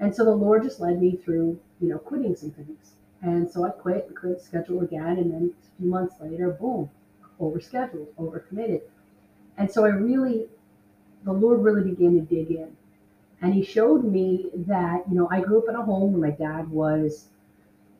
And 0.00 0.16
so 0.16 0.24
the 0.24 0.34
Lord 0.34 0.62
just 0.62 0.80
led 0.80 1.00
me 1.00 1.16
through, 1.22 1.60
you 1.80 1.88
know, 1.88 1.98
quitting 1.98 2.34
some 2.34 2.50
things. 2.50 2.92
And 3.20 3.48
so 3.48 3.64
I 3.64 3.70
quit 3.70 4.06
and 4.08 4.16
couldn't 4.16 4.40
schedule 4.40 4.80
again. 4.80 5.18
And 5.18 5.30
then 5.30 5.54
a 5.62 5.80
few 5.80 5.90
months 5.90 6.14
later, 6.18 6.50
boom, 6.50 6.90
overscheduled, 7.38 8.08
overcommitted. 8.18 8.80
And 9.58 9.70
so 9.70 9.84
I 9.84 9.88
really, 9.88 10.46
the 11.24 11.32
Lord 11.32 11.60
really 11.60 11.88
began 11.88 12.14
to 12.14 12.20
dig 12.22 12.50
in. 12.50 12.74
And 13.42 13.52
he 13.52 13.64
showed 13.64 14.04
me 14.04 14.50
that, 14.54 15.02
you 15.08 15.16
know, 15.16 15.28
I 15.30 15.40
grew 15.40 15.58
up 15.58 15.68
in 15.68 15.74
a 15.74 15.82
home 15.82 16.12
where 16.12 16.30
my 16.30 16.36
dad 16.36 16.70
was, 16.70 17.26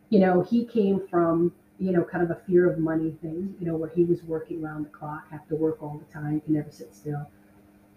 you 0.08 0.20
know, 0.20 0.42
he 0.42 0.64
came 0.64 1.06
from, 1.08 1.52
you 1.80 1.90
know, 1.90 2.04
kind 2.04 2.22
of 2.22 2.30
a 2.30 2.40
fear 2.46 2.70
of 2.70 2.78
money 2.78 3.16
thing, 3.20 3.54
you 3.58 3.66
know, 3.66 3.76
where 3.76 3.90
he 3.90 4.04
was 4.04 4.22
working 4.22 4.64
around 4.64 4.84
the 4.84 4.90
clock, 4.90 5.28
have 5.32 5.46
to 5.48 5.56
work 5.56 5.82
all 5.82 5.98
the 5.98 6.12
time, 6.12 6.40
can 6.42 6.54
never 6.54 6.70
sit 6.70 6.94
still. 6.94 7.28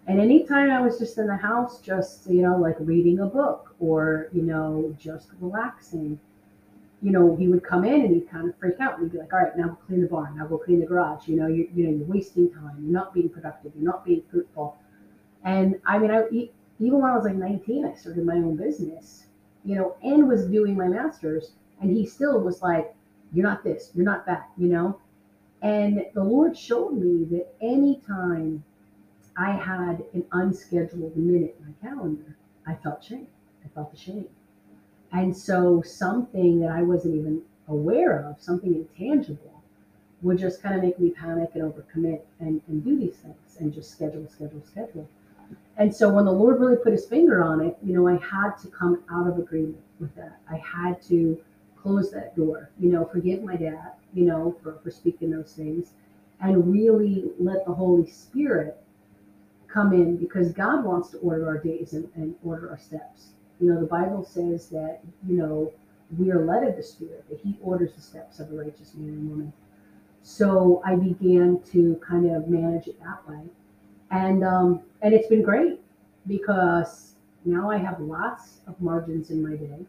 And 0.07 0.19
anytime 0.19 0.71
I 0.71 0.81
was 0.81 0.97
just 0.97 1.17
in 1.19 1.27
the 1.27 1.35
house, 1.35 1.79
just, 1.81 2.27
you 2.27 2.41
know, 2.41 2.57
like 2.57 2.77
reading 2.79 3.19
a 3.19 3.27
book 3.27 3.75
or, 3.79 4.29
you 4.33 4.41
know, 4.41 4.95
just 4.99 5.29
relaxing, 5.39 6.19
you 7.01 7.11
know, 7.11 7.35
he 7.35 7.47
would 7.47 7.63
come 7.63 7.85
in 7.85 8.01
and 8.01 8.15
he'd 8.15 8.29
kind 8.29 8.49
of 8.49 8.57
freak 8.57 8.79
out. 8.79 8.97
And 8.97 9.03
he'd 9.03 9.13
be 9.13 9.19
like, 9.19 9.33
all 9.33 9.39
right, 9.39 9.55
now 9.55 9.67
go 9.67 9.77
clean 9.87 10.01
the 10.01 10.07
barn. 10.07 10.35
Now 10.37 10.47
go 10.47 10.57
clean 10.57 10.79
the 10.79 10.85
garage. 10.87 11.27
You 11.27 11.35
know, 11.35 11.47
you, 11.47 11.69
you 11.75 11.85
know, 11.85 11.97
you're 11.97 12.07
wasting 12.07 12.51
time. 12.51 12.77
You're 12.81 12.91
not 12.91 13.13
being 13.13 13.29
productive. 13.29 13.71
You're 13.75 13.85
not 13.85 14.03
being 14.03 14.23
fruitful. 14.31 14.77
And 15.43 15.79
I 15.85 15.99
mean, 15.99 16.11
I, 16.11 16.49
even 16.79 17.01
when 17.01 17.11
I 17.11 17.15
was 17.15 17.25
like 17.25 17.35
19, 17.35 17.85
I 17.85 17.95
started 17.95 18.25
my 18.25 18.35
own 18.35 18.55
business, 18.55 19.25
you 19.63 19.75
know, 19.75 19.95
and 20.03 20.27
was 20.27 20.45
doing 20.47 20.75
my 20.75 20.87
master's. 20.87 21.51
And 21.81 21.89
he 21.95 22.05
still 22.05 22.39
was 22.39 22.61
like, 22.61 22.93
you're 23.33 23.45
not 23.45 23.63
this, 23.63 23.91
you're 23.93 24.05
not 24.05 24.25
that, 24.25 24.49
you 24.57 24.67
know? 24.67 24.99
And 25.61 26.05
the 26.13 26.23
Lord 26.23 26.57
showed 26.57 26.93
me 26.93 27.25
that 27.31 27.47
anytime 27.61 28.63
I 29.37 29.51
had 29.51 30.03
an 30.13 30.25
unscheduled 30.31 31.17
minute 31.17 31.55
in 31.59 31.65
my 31.65 31.89
calendar, 31.89 32.37
I 32.67 32.75
felt 32.75 33.03
shame. 33.03 33.27
I 33.63 33.67
felt 33.69 33.91
the 33.91 33.97
shame. 33.97 34.27
And 35.11 35.35
so 35.35 35.81
something 35.81 36.59
that 36.59 36.71
I 36.71 36.81
wasn't 36.81 37.15
even 37.15 37.41
aware 37.67 38.19
of, 38.19 38.41
something 38.41 38.75
intangible, 38.75 39.63
would 40.21 40.37
just 40.37 40.61
kind 40.61 40.75
of 40.75 40.83
make 40.83 40.99
me 40.99 41.11
panic 41.11 41.51
and 41.53 41.63
overcommit 41.63 42.21
and, 42.39 42.61
and 42.67 42.83
do 42.83 42.97
these 42.97 43.15
things 43.15 43.57
and 43.59 43.73
just 43.73 43.91
schedule, 43.91 44.27
schedule, 44.29 44.61
schedule. 44.65 45.07
And 45.77 45.93
so 45.93 46.09
when 46.09 46.25
the 46.25 46.31
Lord 46.31 46.59
really 46.59 46.77
put 46.77 46.93
his 46.93 47.05
finger 47.05 47.43
on 47.43 47.61
it, 47.61 47.77
you 47.83 47.93
know, 47.93 48.07
I 48.07 48.17
had 48.17 48.57
to 48.61 48.67
come 48.69 49.03
out 49.11 49.27
of 49.27 49.37
agreement 49.37 49.83
with 49.99 50.15
that. 50.15 50.39
I 50.49 50.57
had 50.57 51.01
to 51.03 51.39
close 51.75 52.11
that 52.11 52.35
door, 52.35 52.71
you 52.79 52.91
know, 52.91 53.05
forgive 53.05 53.43
my 53.43 53.55
dad, 53.55 53.91
you 54.13 54.25
know, 54.25 54.55
for, 54.63 54.79
for 54.83 54.89
speaking 54.89 55.29
those 55.29 55.53
things 55.53 55.91
and 56.41 56.71
really 56.71 57.25
let 57.39 57.65
the 57.65 57.73
Holy 57.73 58.09
Spirit 58.09 58.77
come 59.67 59.93
in 59.93 60.17
because 60.17 60.51
God 60.51 60.83
wants 60.83 61.09
to 61.09 61.17
order 61.17 61.47
our 61.47 61.57
days 61.57 61.93
and, 61.93 62.09
and 62.15 62.35
order 62.43 62.69
our 62.69 62.77
steps. 62.77 63.29
You 63.59 63.73
know, 63.73 63.79
the 63.79 63.85
Bible 63.85 64.23
says 64.23 64.69
that, 64.69 64.99
you 65.27 65.37
know, 65.37 65.71
we 66.17 66.31
are 66.31 66.45
led 66.45 66.63
of 66.63 66.75
the 66.75 66.83
Spirit, 66.83 67.25
that 67.29 67.39
He 67.39 67.57
orders 67.61 67.93
the 67.93 68.01
steps 68.01 68.39
of 68.39 68.51
a 68.51 68.55
righteous 68.55 68.93
man 68.95 69.09
and 69.09 69.29
woman. 69.29 69.53
So 70.23 70.81
I 70.85 70.95
began 70.95 71.61
to 71.71 71.99
kind 72.07 72.31
of 72.31 72.47
manage 72.47 72.87
it 72.87 72.99
that 73.01 73.27
way. 73.27 73.41
And 74.11 74.43
um, 74.43 74.81
and 75.01 75.13
it's 75.13 75.27
been 75.27 75.41
great 75.41 75.79
because 76.27 77.15
now 77.43 77.69
I 77.69 77.77
have 77.77 77.99
lots 77.99 78.61
of 78.67 78.79
margins 78.81 79.29
in 79.29 79.41
my 79.41 79.55
day. 79.55 79.85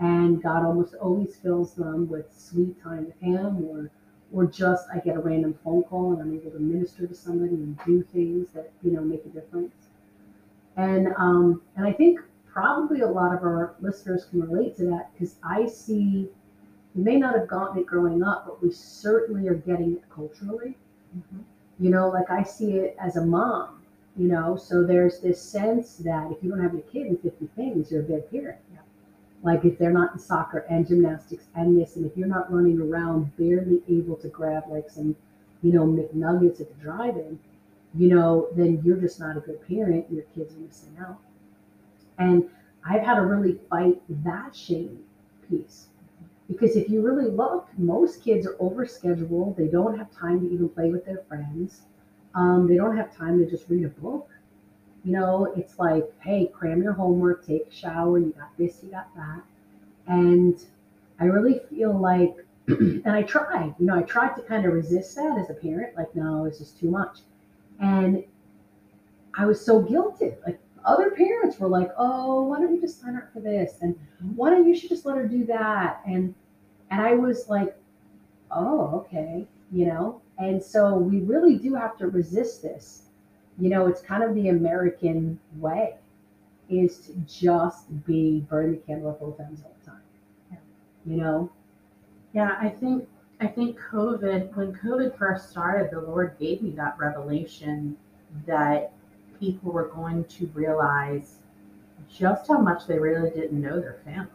And 0.00 0.42
God 0.42 0.64
almost 0.64 0.94
always 0.94 1.36
fills 1.36 1.74
them 1.74 2.08
with 2.08 2.26
sweet 2.36 2.82
time 2.82 3.06
with 3.06 3.20
Him 3.20 3.64
or 3.64 3.90
or 4.32 4.46
just 4.46 4.88
I 4.92 4.98
get 4.98 5.16
a 5.16 5.20
random 5.20 5.56
phone 5.62 5.84
call 5.84 6.12
and 6.12 6.20
I'm 6.20 6.34
able 6.34 6.50
to 6.50 6.58
minister 6.58 7.06
to 7.06 7.14
somebody 7.14 7.54
and 7.54 7.78
do 7.86 8.02
things 8.12 8.48
that, 8.54 8.72
you 8.82 8.90
know, 8.90 9.00
make 9.02 9.24
a 9.24 9.28
difference. 9.28 9.74
And 10.76 11.08
um, 11.16 11.62
and 11.76 11.86
I 11.86 11.92
think 11.92 12.20
probably 12.52 13.00
a 13.00 13.06
lot 13.06 13.34
of 13.34 13.42
our 13.42 13.76
listeners 13.80 14.26
can 14.26 14.40
relate 14.40 14.76
to 14.76 14.84
that 14.86 15.10
because 15.12 15.36
I 15.44 15.66
see 15.66 16.28
we 16.94 17.02
may 17.02 17.16
not 17.16 17.36
have 17.36 17.48
gotten 17.48 17.78
it 17.80 17.86
growing 17.86 18.22
up, 18.22 18.46
but 18.46 18.62
we 18.62 18.70
certainly 18.70 19.48
are 19.48 19.54
getting 19.54 19.92
it 19.92 20.02
culturally. 20.10 20.76
You 21.78 21.90
know, 21.90 22.08
like 22.08 22.30
I 22.30 22.42
see 22.42 22.72
it 22.72 22.96
as 23.00 23.16
a 23.16 23.24
mom, 23.24 23.82
you 24.16 24.28
know, 24.28 24.56
so 24.56 24.84
there's 24.84 25.20
this 25.20 25.42
sense 25.42 25.96
that 25.96 26.30
if 26.30 26.42
you 26.42 26.50
don't 26.50 26.62
have 26.62 26.72
your 26.72 26.82
kid 26.82 27.06
in 27.06 27.16
50 27.16 27.48
things, 27.56 27.90
you're 27.90 28.00
a 28.00 28.04
bad 28.04 28.30
parent. 28.30 28.58
Like 29.44 29.66
if 29.66 29.78
they're 29.78 29.92
not 29.92 30.14
in 30.14 30.18
soccer 30.18 30.64
and 30.70 30.88
gymnastics 30.88 31.44
and 31.54 31.78
this, 31.78 31.96
and 31.96 32.06
if 32.06 32.16
you're 32.16 32.26
not 32.26 32.50
running 32.50 32.80
around 32.80 33.36
barely 33.36 33.82
able 33.90 34.16
to 34.16 34.28
grab 34.28 34.64
like 34.70 34.88
some, 34.88 35.14
you 35.62 35.70
know, 35.70 35.86
McNuggets 35.86 36.62
at 36.62 36.68
the 36.74 36.82
drive-in, 36.82 37.38
you 37.94 38.08
know, 38.08 38.48
then 38.56 38.80
you're 38.82 38.96
just 38.96 39.20
not 39.20 39.36
a 39.36 39.40
good 39.40 39.60
parent. 39.68 40.06
Your 40.10 40.24
kids 40.34 40.54
are 40.54 40.60
missing 40.60 40.96
out. 40.98 41.18
And 42.18 42.48
I've 42.88 43.02
had 43.02 43.16
to 43.16 43.20
really 43.20 43.58
fight 43.68 44.00
that 44.24 44.56
shame 44.56 45.00
piece. 45.48 45.88
Because 46.48 46.76
if 46.76 46.88
you 46.90 47.00
really 47.00 47.30
look, 47.30 47.68
most 47.78 48.22
kids 48.22 48.46
are 48.46 48.54
overscheduled. 48.54 49.56
They 49.56 49.68
don't 49.68 49.96
have 49.98 50.10
time 50.12 50.40
to 50.40 50.52
even 50.52 50.68
play 50.68 50.90
with 50.90 51.04
their 51.06 51.22
friends. 51.28 51.82
Um, 52.34 52.66
they 52.66 52.76
don't 52.76 52.96
have 52.96 53.16
time 53.16 53.38
to 53.38 53.50
just 53.50 53.68
read 53.68 53.84
a 53.84 53.88
book. 53.88 54.28
You 55.04 55.12
know, 55.12 55.52
it's 55.56 55.78
like, 55.78 56.10
hey, 56.20 56.50
cram 56.52 56.82
your 56.82 56.92
homework, 56.92 57.46
take 57.46 57.68
a 57.68 57.74
shower, 57.74 58.18
you 58.18 58.34
got 58.38 58.56
this, 58.58 58.80
you 58.82 58.90
got 58.90 59.14
that. 59.16 59.42
And 60.06 60.58
I 61.20 61.24
really 61.24 61.60
feel 61.70 61.98
like, 61.98 62.34
and 62.66 63.06
I 63.06 63.22
tried, 63.22 63.74
you 63.78 63.86
know, 63.86 63.96
I 63.98 64.02
tried 64.02 64.34
to 64.36 64.42
kind 64.42 64.64
of 64.64 64.72
resist 64.72 65.14
that 65.16 65.38
as 65.38 65.50
a 65.50 65.54
parent, 65.54 65.96
like, 65.96 66.14
no, 66.14 66.46
it's 66.46 66.58
just 66.58 66.78
too 66.80 66.90
much. 66.90 67.18
And 67.80 68.24
I 69.36 69.46
was 69.46 69.64
so 69.64 69.80
guilty. 69.80 70.32
Like, 70.46 70.60
other 70.84 71.10
parents 71.10 71.58
were 71.58 71.68
like, 71.68 71.90
oh, 71.96 72.42
why 72.42 72.58
don't 72.58 72.74
you 72.74 72.80
just 72.80 73.00
sign 73.00 73.14
her 73.14 73.22
up 73.22 73.32
for 73.32 73.40
this? 73.40 73.78
And 73.80 73.94
mm-hmm. 73.94 74.36
why 74.36 74.50
don't 74.50 74.66
you 74.66 74.76
should 74.76 74.90
just 74.90 75.06
let 75.06 75.16
her 75.16 75.26
do 75.26 75.44
that? 75.46 76.00
And 76.06 76.34
and 76.90 77.00
I 77.00 77.14
was 77.14 77.48
like, 77.48 77.76
oh, 78.50 79.04
okay, 79.06 79.46
you 79.72 79.86
know. 79.86 80.20
And 80.38 80.62
so 80.62 80.96
we 80.96 81.20
really 81.20 81.56
do 81.56 81.74
have 81.74 81.96
to 81.98 82.08
resist 82.08 82.62
this. 82.62 83.02
You 83.58 83.68
know, 83.70 83.86
it's 83.86 84.00
kind 84.00 84.22
of 84.22 84.34
the 84.34 84.48
American 84.48 85.38
way 85.56 85.94
is 86.68 86.98
to 86.98 87.12
just 87.26 88.04
be 88.04 88.44
burn 88.48 88.72
the 88.72 88.78
candle 88.78 89.10
at 89.10 89.20
both 89.20 89.38
ends 89.38 89.62
all 89.64 89.74
the 89.80 89.90
time. 89.90 90.00
Yeah. 90.50 90.58
You 91.06 91.16
know? 91.20 91.52
Yeah, 92.32 92.56
I 92.60 92.68
think 92.68 93.08
I 93.40 93.46
think 93.46 93.78
COVID 93.78 94.54
when 94.56 94.72
COVID 94.72 95.16
first 95.18 95.50
started, 95.50 95.90
the 95.90 96.00
Lord 96.00 96.36
gave 96.38 96.62
me 96.62 96.70
that 96.72 96.96
revelation 96.98 97.96
that 98.46 98.92
people 99.44 99.72
were 99.72 99.88
going 99.88 100.24
to 100.24 100.46
realize 100.54 101.36
just 102.12 102.48
how 102.48 102.58
much 102.58 102.86
they 102.86 102.98
really 102.98 103.30
didn't 103.30 103.60
know 103.60 103.80
their 103.80 103.98
family. 104.04 104.28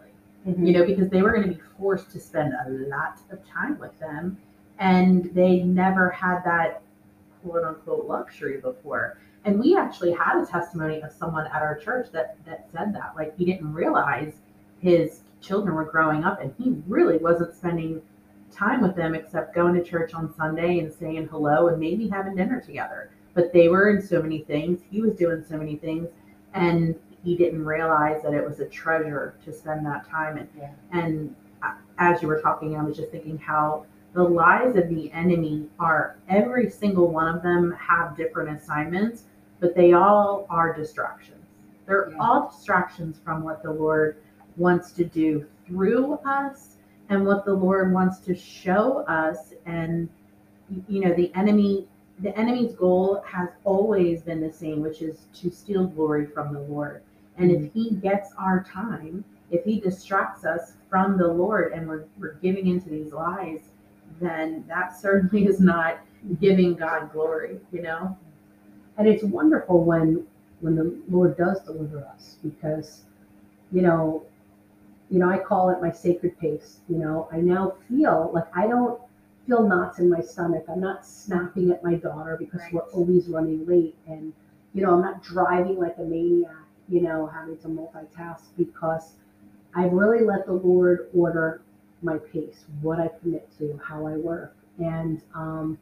Mm-hmm. 0.47 0.65
You 0.65 0.73
know, 0.73 0.85
because 0.85 1.09
they 1.09 1.21
were 1.21 1.31
going 1.31 1.49
to 1.49 1.55
be 1.55 1.61
forced 1.77 2.11
to 2.11 2.19
spend 2.19 2.53
a 2.53 2.69
lot 2.87 3.19
of 3.31 3.39
time 3.47 3.77
with 3.79 3.97
them 3.99 4.37
and 4.79 5.25
they 5.33 5.59
never 5.63 6.09
had 6.09 6.41
that 6.45 6.81
quote 7.43 7.63
unquote 7.63 8.05
luxury 8.05 8.59
before. 8.59 9.17
And 9.45 9.59
we 9.59 9.75
actually 9.75 10.13
had 10.13 10.41
a 10.41 10.45
testimony 10.45 11.01
of 11.01 11.11
someone 11.11 11.47
at 11.47 11.61
our 11.61 11.77
church 11.77 12.07
that 12.11 12.37
that 12.45 12.69
said 12.71 12.93
that. 12.93 13.13
Like 13.15 13.37
he 13.37 13.45
didn't 13.45 13.73
realize 13.73 14.33
his 14.81 15.21
children 15.41 15.75
were 15.75 15.85
growing 15.85 16.23
up 16.23 16.41
and 16.41 16.53
he 16.57 16.75
really 16.87 17.17
wasn't 17.17 17.55
spending 17.55 18.01
time 18.51 18.81
with 18.81 18.95
them 18.95 19.13
except 19.15 19.53
going 19.53 19.73
to 19.75 19.83
church 19.83 20.13
on 20.13 20.33
Sunday 20.35 20.79
and 20.79 20.93
saying 20.93 21.27
hello 21.27 21.67
and 21.67 21.79
maybe 21.79 22.07
having 22.07 22.35
dinner 22.35 22.61
together. 22.61 23.11
But 23.33 23.53
they 23.53 23.69
were 23.69 23.89
in 23.89 24.01
so 24.01 24.21
many 24.21 24.39
things. 24.39 24.81
He 24.89 25.01
was 25.01 25.15
doing 25.15 25.43
so 25.47 25.57
many 25.57 25.75
things 25.75 26.09
and 26.53 26.95
he 27.23 27.35
didn't 27.35 27.65
realize 27.65 28.21
that 28.23 28.33
it 28.33 28.45
was 28.45 28.59
a 28.59 28.65
treasure 28.65 29.35
to 29.45 29.53
spend 29.53 29.85
that 29.85 30.09
time 30.09 30.37
in. 30.37 30.47
Yeah. 30.57 30.71
And 30.91 31.35
as 31.97 32.21
you 32.21 32.27
were 32.27 32.41
talking, 32.41 32.77
I 32.77 32.83
was 32.83 32.97
just 32.97 33.11
thinking 33.11 33.37
how 33.37 33.85
the 34.13 34.23
lies 34.23 34.75
of 34.75 34.89
the 34.89 35.11
enemy 35.11 35.67
are 35.79 36.17
every 36.27 36.69
single 36.69 37.09
one 37.09 37.33
of 37.33 37.43
them 37.43 37.75
have 37.79 38.17
different 38.17 38.57
assignments, 38.57 39.23
but 39.59 39.75
they 39.75 39.93
all 39.93 40.47
are 40.49 40.73
distractions. 40.73 41.45
They're 41.85 42.09
Yeah. 42.11 42.17
all 42.19 42.49
distractions 42.49 43.19
from 43.19 43.43
what 43.43 43.61
the 43.61 43.71
Lord 43.71 44.17
wants 44.57 44.91
to 44.93 45.05
do 45.05 45.45
through 45.67 46.13
us 46.25 46.77
and 47.09 47.25
what 47.25 47.45
the 47.45 47.53
Lord 47.53 47.93
wants 47.93 48.19
to 48.19 48.33
show 48.35 48.99
us. 48.99 49.53
And 49.65 50.09
you 50.87 51.01
know, 51.01 51.13
the 51.13 51.33
enemy 51.35 51.87
the 52.21 52.37
enemy's 52.37 52.73
goal 52.73 53.23
has 53.25 53.49
always 53.63 54.21
been 54.21 54.41
the 54.41 54.51
same, 54.51 54.81
which 54.81 55.01
is 55.01 55.25
to 55.35 55.49
steal 55.49 55.87
glory 55.87 56.25
from 56.25 56.53
the 56.53 56.59
Lord. 56.61 57.01
And 57.37 57.51
if 57.51 57.61
mm-hmm. 57.61 57.79
he 57.79 57.91
gets 57.95 58.31
our 58.37 58.63
time, 58.63 59.23
if 59.51 59.63
he 59.63 59.79
distracts 59.79 60.45
us 60.45 60.73
from 60.89 61.17
the 61.17 61.27
Lord 61.27 61.73
and 61.73 61.87
we're, 61.87 62.05
we're 62.19 62.33
giving 62.35 62.67
into 62.67 62.89
these 62.89 63.13
lies, 63.13 63.61
then 64.19 64.65
that 64.67 64.99
certainly 64.99 65.45
is 65.45 65.59
not 65.59 65.99
giving 66.41 66.75
God 66.75 67.11
glory, 67.13 67.59
you 67.71 67.81
know? 67.81 68.17
and 68.99 69.07
it's 69.07 69.23
wonderful 69.23 69.83
when 69.83 70.27
when 70.59 70.75
the 70.75 70.95
lord 71.09 71.35
does 71.37 71.59
deliver 71.61 72.05
us 72.05 72.35
because 72.43 73.01
you 73.71 73.81
know 73.81 74.23
you 75.09 75.17
know 75.17 75.29
i 75.29 75.37
call 75.37 75.69
it 75.69 75.81
my 75.81 75.91
sacred 75.91 76.37
pace 76.37 76.81
you 76.87 76.97
know 76.97 77.27
i 77.31 77.37
now 77.37 77.73
feel 77.87 78.29
like 78.33 78.45
i 78.55 78.67
don't 78.67 78.99
feel 79.49 79.67
knots 79.67 79.99
in 79.99 80.09
my 80.09 80.21
stomach 80.21 80.65
i'm 80.69 80.79
not 80.79 81.05
snapping 81.05 81.71
at 81.71 81.83
my 81.83 81.95
daughter 81.95 82.37
because 82.39 82.61
Right. 82.61 82.73
we're 82.75 82.91
always 82.99 83.27
running 83.27 83.65
late 83.65 83.95
and 84.07 84.33
you 84.73 84.83
know 84.83 84.93
i'm 84.93 85.01
not 85.01 85.23
driving 85.23 85.79
like 85.79 85.97
a 85.97 86.03
maniac 86.03 86.67
you 86.87 87.01
know 87.01 87.27
having 87.27 87.57
to 87.59 87.67
multitask 87.67 88.43
because 88.57 89.13
i've 89.75 89.93
really 89.93 90.23
let 90.25 90.45
the 90.45 90.53
lord 90.53 91.09
order 91.15 91.61
my 92.03 92.17
pace 92.19 92.65
what 92.81 92.99
i 92.99 93.09
commit 93.21 93.49
to 93.57 93.79
how 93.83 94.07
i 94.07 94.17
work 94.17 94.55
and 94.79 95.23
um 95.35 95.79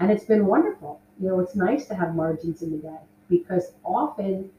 and 0.00 0.10
it's 0.12 0.24
been 0.24 0.46
wonderful. 0.46 1.00
You 1.20 1.28
know, 1.28 1.40
it's 1.40 1.56
nice 1.56 1.86
to 1.86 1.94
have 1.94 2.14
margins 2.14 2.62
in 2.62 2.72
the 2.72 2.78
day 2.78 2.98
because 3.30 3.72
often 3.84 4.50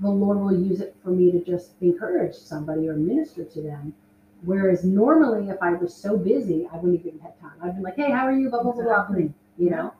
the 0.00 0.10
Lord 0.10 0.38
will 0.38 0.58
use 0.58 0.80
it 0.80 0.96
for 1.04 1.10
me 1.10 1.32
to 1.32 1.44
just 1.44 1.72
encourage 1.82 2.34
somebody 2.36 2.88
or 2.88 2.94
minister 2.94 3.44
to 3.44 3.62
them. 3.62 3.94
Whereas 4.44 4.84
normally, 4.84 5.48
if 5.50 5.58
I 5.62 5.72
was 5.74 5.94
so 5.94 6.16
busy, 6.16 6.68
I 6.72 6.76
wouldn't 6.76 7.04
even 7.06 7.18
have 7.20 7.38
time. 7.40 7.52
I'd 7.62 7.76
be 7.76 7.82
like, 7.82 7.96
"Hey, 7.96 8.10
how 8.10 8.26
are 8.26 8.32
you?" 8.32 8.50
Blah 8.50 8.62
blah 8.62 8.72
blah 8.72 9.06
blah. 9.06 9.16
You 9.58 9.70
know, 9.70 9.92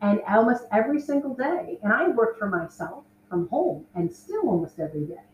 and 0.00 0.20
almost 0.28 0.64
every 0.72 1.00
single 1.00 1.34
day, 1.34 1.78
and 1.82 1.92
I 1.92 2.08
work 2.08 2.38
for 2.38 2.48
myself 2.48 3.04
from 3.28 3.48
home, 3.48 3.84
and 3.94 4.12
still 4.12 4.48
almost 4.48 4.78
every 4.78 5.04
day, 5.06 5.24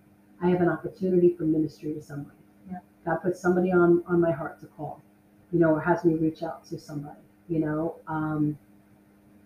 I 0.40 0.48
have 0.48 0.60
an 0.60 0.68
opportunity 0.68 1.34
for 1.36 1.44
ministry 1.44 1.92
to 1.94 2.02
somebody. 2.02 2.36
Yeah. 2.70 2.78
God 3.04 3.18
puts 3.22 3.40
somebody 3.40 3.70
on 3.72 4.02
on 4.06 4.20
my 4.20 4.32
heart 4.32 4.60
to 4.60 4.66
call, 4.66 5.02
you 5.52 5.58
know, 5.60 5.70
or 5.74 5.80
has 5.80 6.04
me 6.04 6.14
reach 6.14 6.42
out 6.42 6.64
to 6.66 6.78
somebody 6.78 7.18
you 7.48 7.58
know 7.58 7.96
um, 8.08 8.56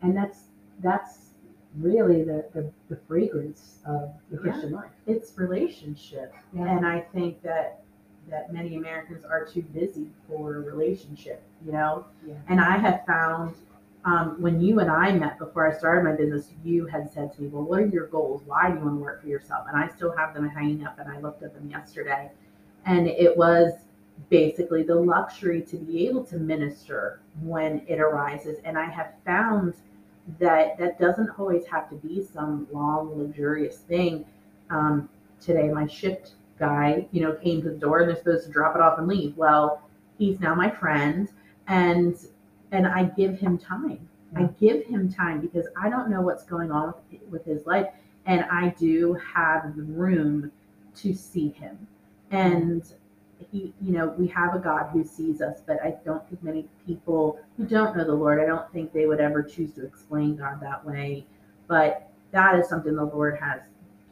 and 0.03 0.17
that's 0.17 0.45
that's 0.81 1.31
really 1.77 2.23
the, 2.23 2.45
the 2.55 2.71
the 2.89 2.97
fragrance 3.09 3.79
of 3.87 4.11
the 4.31 4.37
Yeah. 4.37 4.43
christian 4.53 4.73
life 4.73 4.91
It's 5.07 5.37
relationship. 5.37 6.33
Yeah. 6.53 6.67
And 6.77 6.87
I 6.87 7.01
think 7.01 7.43
that 7.43 7.83
that 8.31 8.53
many 8.53 8.77
Americans 8.77 9.25
are 9.25 9.45
too 9.45 9.63
busy 9.63 10.09
for 10.29 10.57
a 10.57 10.61
relationship, 10.61 11.43
you 11.65 11.73
know? 11.73 12.05
Yeah. 12.27 12.35
And 12.49 12.61
I 12.61 12.79
have 12.79 13.05
found 13.07 13.55
um, 14.05 14.41
when 14.41 14.61
you 14.61 14.81
and 14.81 14.91
I 14.91 15.13
met 15.13 15.39
before 15.39 15.71
I 15.71 15.77
started 15.77 16.05
my 16.05 16.15
business, 16.15 16.51
you 16.65 16.87
had 16.87 17.13
said 17.13 17.35
to 17.35 17.43
me, 17.43 17.49
Well, 17.49 17.65
what 17.65 17.81
are 17.81 17.87
your 17.87 18.07
goals? 18.07 18.43
Why 18.47 18.69
do 18.69 18.79
you 18.79 18.81
want 18.81 18.97
to 18.97 19.03
work 19.03 19.23
for 19.23 19.29
yourself? 19.29 19.67
And 19.69 19.77
I 19.77 19.89
still 19.89 20.17
have 20.17 20.35
them 20.35 20.49
hanging 20.49 20.87
up 20.87 20.99
and 20.99 21.11
I 21.11 21.21
looked 21.21 21.43
at 21.43 21.55
them 21.55 21.69
yesterday. 21.71 22.31
And 22.87 23.09
it 23.09 23.37
was 23.37 23.73
basically 24.31 24.83
the 24.83 24.95
luxury 24.95 25.63
to 25.63 25.77
be 25.77 26.09
able 26.09 26.25
to 26.25 26.37
minister 26.39 27.21
when 27.43 27.83
it 27.87 28.01
arises. 28.01 28.59
And 28.65 28.79
I 28.79 28.87
have 28.87 29.13
found 29.25 29.75
that 30.39 30.79
that 30.79 30.99
doesn't 30.99 31.31
always 31.39 31.67
have 31.67 31.89
to 31.91 31.97
be 31.97 32.25
some 32.25 32.67
long, 32.73 33.19
luxurious 33.19 33.79
thing. 33.79 34.25
Um, 34.71 35.09
today, 35.41 35.69
my 35.69 35.87
shift 35.87 36.33
guy, 36.59 37.07
you 37.13 37.23
know, 37.23 37.33
came 37.33 37.63
to 37.63 37.71
the 37.71 37.77
door 37.77 38.01
and 38.01 38.09
they're 38.09 38.17
supposed 38.17 38.47
to 38.47 38.53
drop 38.53 38.75
it 38.75 38.83
off 38.83 38.99
and 38.99 39.09
leave. 39.09 39.37
Well, 39.37 39.83
he's 40.19 40.41
now 40.41 40.55
my 40.55 40.71
friend, 40.71 41.29
and 41.67 42.17
and 42.73 42.87
I 42.87 43.05
give 43.05 43.39
him 43.39 43.59
time. 43.59 44.09
I 44.37 44.45
give 44.61 44.85
him 44.85 45.11
time 45.11 45.41
because 45.41 45.67
I 45.81 45.89
don't 45.89 46.11
know 46.11 46.21
what's 46.21 46.45
going 46.45 46.71
on 46.71 46.93
with, 47.11 47.23
with 47.31 47.45
his 47.45 47.67
life, 47.67 47.87
and 48.27 48.45
I 48.51 48.75
do 48.79 49.15
have 49.35 49.75
the 49.75 49.83
room 49.83 50.53
to 50.97 51.15
see 51.15 51.51
him. 51.51 51.87
And 52.31 52.85
he, 53.51 53.73
you 53.81 53.93
know, 53.93 54.09
we 54.19 54.27
have 54.29 54.55
a 54.55 54.59
God 54.59 54.91
who 54.93 55.05
sees 55.05 55.41
us, 55.41 55.63
but 55.67 55.83
I 55.83 55.95
don't 56.05 56.27
think 56.29 56.43
many 56.43 56.69
people 56.87 57.39
who 57.57 57.65
don't 57.65 57.97
know 57.97 58.05
the 58.05 58.15
Lord, 58.15 58.41
I 58.41 58.47
don't 58.47 58.71
think 58.73 58.93
they 58.93 59.07
would 59.07 59.21
ever 59.21 59.43
choose 59.43 59.73
to 59.75 59.87
explain 59.87 60.37
God 60.37 60.61
that 60.61 60.85
way. 60.85 61.25
But 61.69 62.11
that 62.33 62.59
is 62.59 62.69
something 62.69 62.95
the 62.95 63.05
Lord 63.05 63.39
has 63.41 63.61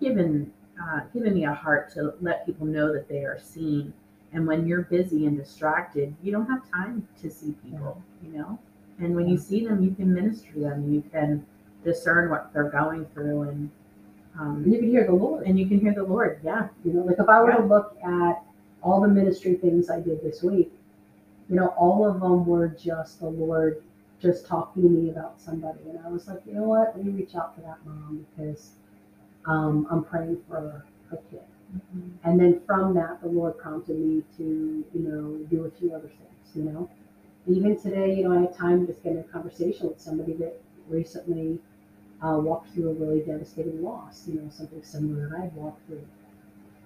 given 0.00 0.52
uh, 0.82 1.00
given 1.14 1.34
me 1.34 1.44
a 1.44 1.54
heart 1.54 1.92
to 1.94 2.14
let 2.20 2.46
people 2.46 2.66
know 2.66 2.92
that 2.92 3.08
they 3.08 3.24
are 3.24 3.38
seen. 3.38 3.92
And 4.32 4.46
when 4.46 4.66
you're 4.66 4.82
busy 4.82 5.26
and 5.26 5.36
distracted, 5.36 6.14
you 6.22 6.32
don't 6.32 6.46
have 6.46 6.70
time 6.70 7.06
to 7.22 7.30
see 7.30 7.54
people, 7.64 8.02
you 8.22 8.32
know. 8.36 8.58
And 8.98 9.14
when 9.14 9.28
you 9.28 9.38
see 9.38 9.66
them, 9.66 9.82
you 9.82 9.94
can 9.94 10.12
minister 10.12 10.52
to 10.52 10.60
them. 10.60 10.92
You 10.92 11.02
can 11.12 11.46
discern 11.84 12.30
what 12.30 12.52
they're 12.52 12.70
going 12.70 13.06
through, 13.14 13.42
and 13.42 13.70
and 14.38 14.66
um, 14.66 14.72
you 14.72 14.78
can 14.78 14.90
hear 14.90 15.06
the 15.06 15.12
lord 15.14 15.46
and 15.46 15.58
you 15.58 15.66
can 15.66 15.80
hear 15.80 15.94
the 15.94 16.02
Lord. 16.02 16.40
Yeah, 16.44 16.68
you 16.84 16.92
know 16.92 17.00
like 17.02 17.18
if 17.18 17.28
i 17.28 17.40
were 17.40 17.50
Yeah. 17.50 17.56
to 17.58 17.64
look 17.64 17.96
at 18.04 18.42
all 18.82 19.00
the 19.00 19.08
ministry 19.08 19.54
things 19.54 19.90
i 19.90 20.00
did 20.00 20.22
this 20.22 20.42
week 20.42 20.72
you 21.48 21.56
know 21.56 21.68
all 21.78 22.06
of 22.08 22.20
them 22.20 22.46
were 22.46 22.68
just 22.68 23.20
the 23.20 23.28
lord 23.28 23.82
just 24.20 24.46
talking 24.46 24.82
to 24.82 24.88
me 24.88 25.10
about 25.10 25.40
somebody 25.40 25.78
and 25.88 25.98
i 26.04 26.08
was 26.08 26.28
like 26.28 26.40
you 26.46 26.54
know 26.54 26.62
what 26.62 26.96
let 26.96 27.04
me 27.04 27.12
reach 27.12 27.34
out 27.34 27.54
to 27.54 27.60
that 27.62 27.78
mom 27.84 28.26
because 28.36 28.72
um, 29.46 29.86
i'm 29.90 30.04
praying 30.04 30.38
for 30.48 30.84
her 31.10 31.18
kid 31.30 31.40
And 32.24 32.40
then 32.40 32.60
from 32.66 32.94
that, 32.94 33.20
the 33.22 33.28
Lord 33.28 33.58
prompted 33.58 33.98
me 33.98 34.22
to, 34.38 34.84
you 34.94 35.00
know, 35.00 35.38
do 35.50 35.64
a 35.64 35.70
few 35.70 35.94
other 35.94 36.08
things, 36.08 36.46
you 36.54 36.64
know. 36.64 36.90
Even 37.46 37.78
today, 37.78 38.14
you 38.16 38.24
know, 38.24 38.32
I 38.36 38.42
had 38.42 38.56
time 38.56 38.86
to 38.86 38.92
just 38.92 39.04
get 39.04 39.12
in 39.12 39.18
a 39.20 39.24
conversation 39.24 39.88
with 39.88 40.00
somebody 40.00 40.34
that 40.34 40.60
recently 40.88 41.58
uh, 42.22 42.38
walked 42.38 42.72
through 42.74 42.90
a 42.90 42.94
really 42.94 43.20
devastating 43.20 43.82
loss, 43.82 44.28
you 44.28 44.40
know, 44.40 44.50
something 44.50 44.82
similar 44.82 45.28
that 45.28 45.40
I've 45.40 45.54
walked 45.54 45.86
through. 45.86 46.06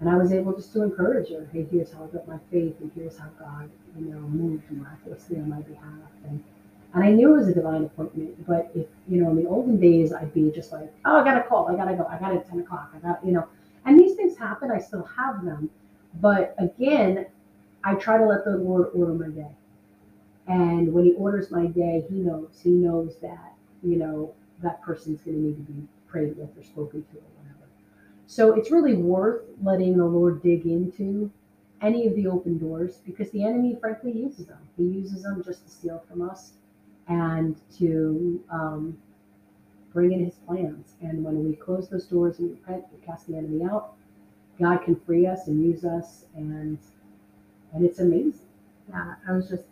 And 0.01 0.09
I 0.11 0.16
was 0.16 0.33
able 0.33 0.55
just 0.55 0.73
to 0.75 0.83
encourage 0.83 1.31
her, 1.31 1.49
hey, 1.53 1.66
here's 1.70 1.92
how 1.92 2.05
I 2.05 2.09
got 2.09 2.29
my 2.29 2.38
faith, 2.51 2.77
and 2.81 2.90
here's 2.94 3.18
how 3.18 3.29
God, 3.38 3.70
you 3.99 4.07
know, 4.07 4.20
moved 4.20 4.70
miraculously 4.70 5.37
on 5.38 5.51
my 5.51 5.62
behalf. 5.62 6.11
And 6.25 6.42
and 6.94 7.05
I 7.05 7.11
knew 7.11 7.35
it 7.35 7.38
was 7.38 7.48
a 7.48 7.55
divine 7.55 7.85
appointment, 7.85 8.46
but 8.46 8.70
if, 8.74 8.87
you 9.09 9.22
know, 9.22 9.31
in 9.31 9.37
the 9.37 9.48
olden 9.48 9.79
days, 9.79 10.12
I'd 10.12 10.35
be 10.35 10.50
just 10.50 10.72
like, 10.72 10.92
oh, 11.05 11.20
I 11.20 11.24
got 11.24 11.38
a 11.38 11.42
call, 11.42 11.68
I 11.68 11.76
got 11.76 11.85
to 11.85 11.96
go, 11.96 12.07
I 12.11 12.18
got 12.18 12.35
it 12.35 12.38
at 12.38 12.48
10 12.48 12.61
o'clock, 12.61 12.90
I 12.94 12.98
got, 12.98 13.24
you 13.24 13.33
know, 13.33 13.46
and 13.85 13.98
these 13.98 14.16
things 14.16 14.37
happen, 14.37 14.70
I 14.70 14.79
still 14.81 15.05
have 15.16 15.44
them. 15.44 15.70
But 16.20 16.55
again, 16.59 17.26
I 17.85 17.94
try 17.94 18.18
to 18.18 18.26
let 18.26 18.44
the 18.44 18.53
Lord 18.57 18.88
order 18.94 19.14
my 19.14 19.29
day. 19.29 19.50
And 20.48 20.92
when 20.92 21.05
He 21.05 21.12
orders 21.12 21.50
my 21.50 21.66
day, 21.66 22.05
He 22.09 22.16
knows. 22.16 22.61
He 22.62 22.70
knows 22.70 23.16
that, 23.22 23.55
you 23.83 23.96
know, 23.96 24.35
that 24.62 24.83
person's 24.83 25.20
going 25.22 25.37
to 25.37 25.42
need 25.42 25.66
to 25.66 25.72
be 25.72 25.87
prayed 26.09 26.37
with 26.37 26.50
or 26.59 26.64
spoken 26.64 27.03
to 27.05 27.18
or 27.18 27.31
whatever. 27.38 27.68
So 28.26 28.55
it's 28.55 28.70
really 28.70 28.94
worth 28.94 29.42
letting 29.62 29.96
the 29.96 30.05
Lord 30.05 30.42
dig 30.42 30.66
into 30.66 31.31
any 31.81 32.07
of 32.07 32.14
the 32.16 32.26
open 32.26 32.59
doors 32.59 32.98
because 33.07 33.31
the 33.31 33.44
enemy, 33.44 33.76
frankly, 33.81 34.12
uses 34.12 34.46
them. 34.46 34.59
He 34.76 34.85
uses 34.85 35.22
them 35.22 35.42
just 35.44 35.64
to 35.64 35.70
steal 35.70 36.03
from 36.09 36.29
us 36.29 36.53
and 37.11 37.57
to 37.77 38.40
um, 38.51 38.96
bring 39.92 40.12
in 40.12 40.25
his 40.25 40.37
plans. 40.46 40.94
And 41.03 41.23
when 41.23 41.44
we 41.44 41.55
close 41.57 41.88
those 41.88 42.07
doors 42.07 42.38
and 42.38 42.51
repent, 42.51 42.85
we 42.92 43.05
cast 43.05 43.27
the 43.27 43.37
enemy 43.37 43.64
out, 43.64 43.94
God 44.59 44.79
can 44.85 44.94
free 44.94 45.27
us 45.27 45.49
and 45.49 45.62
use 45.62 45.85
us, 45.85 46.25
and 46.37 46.79
and 47.73 47.85
it's 47.85 47.99
amazing. 47.99 48.46
Yeah, 48.88 49.14
I 49.29 49.33
was 49.33 49.49
just, 49.49 49.64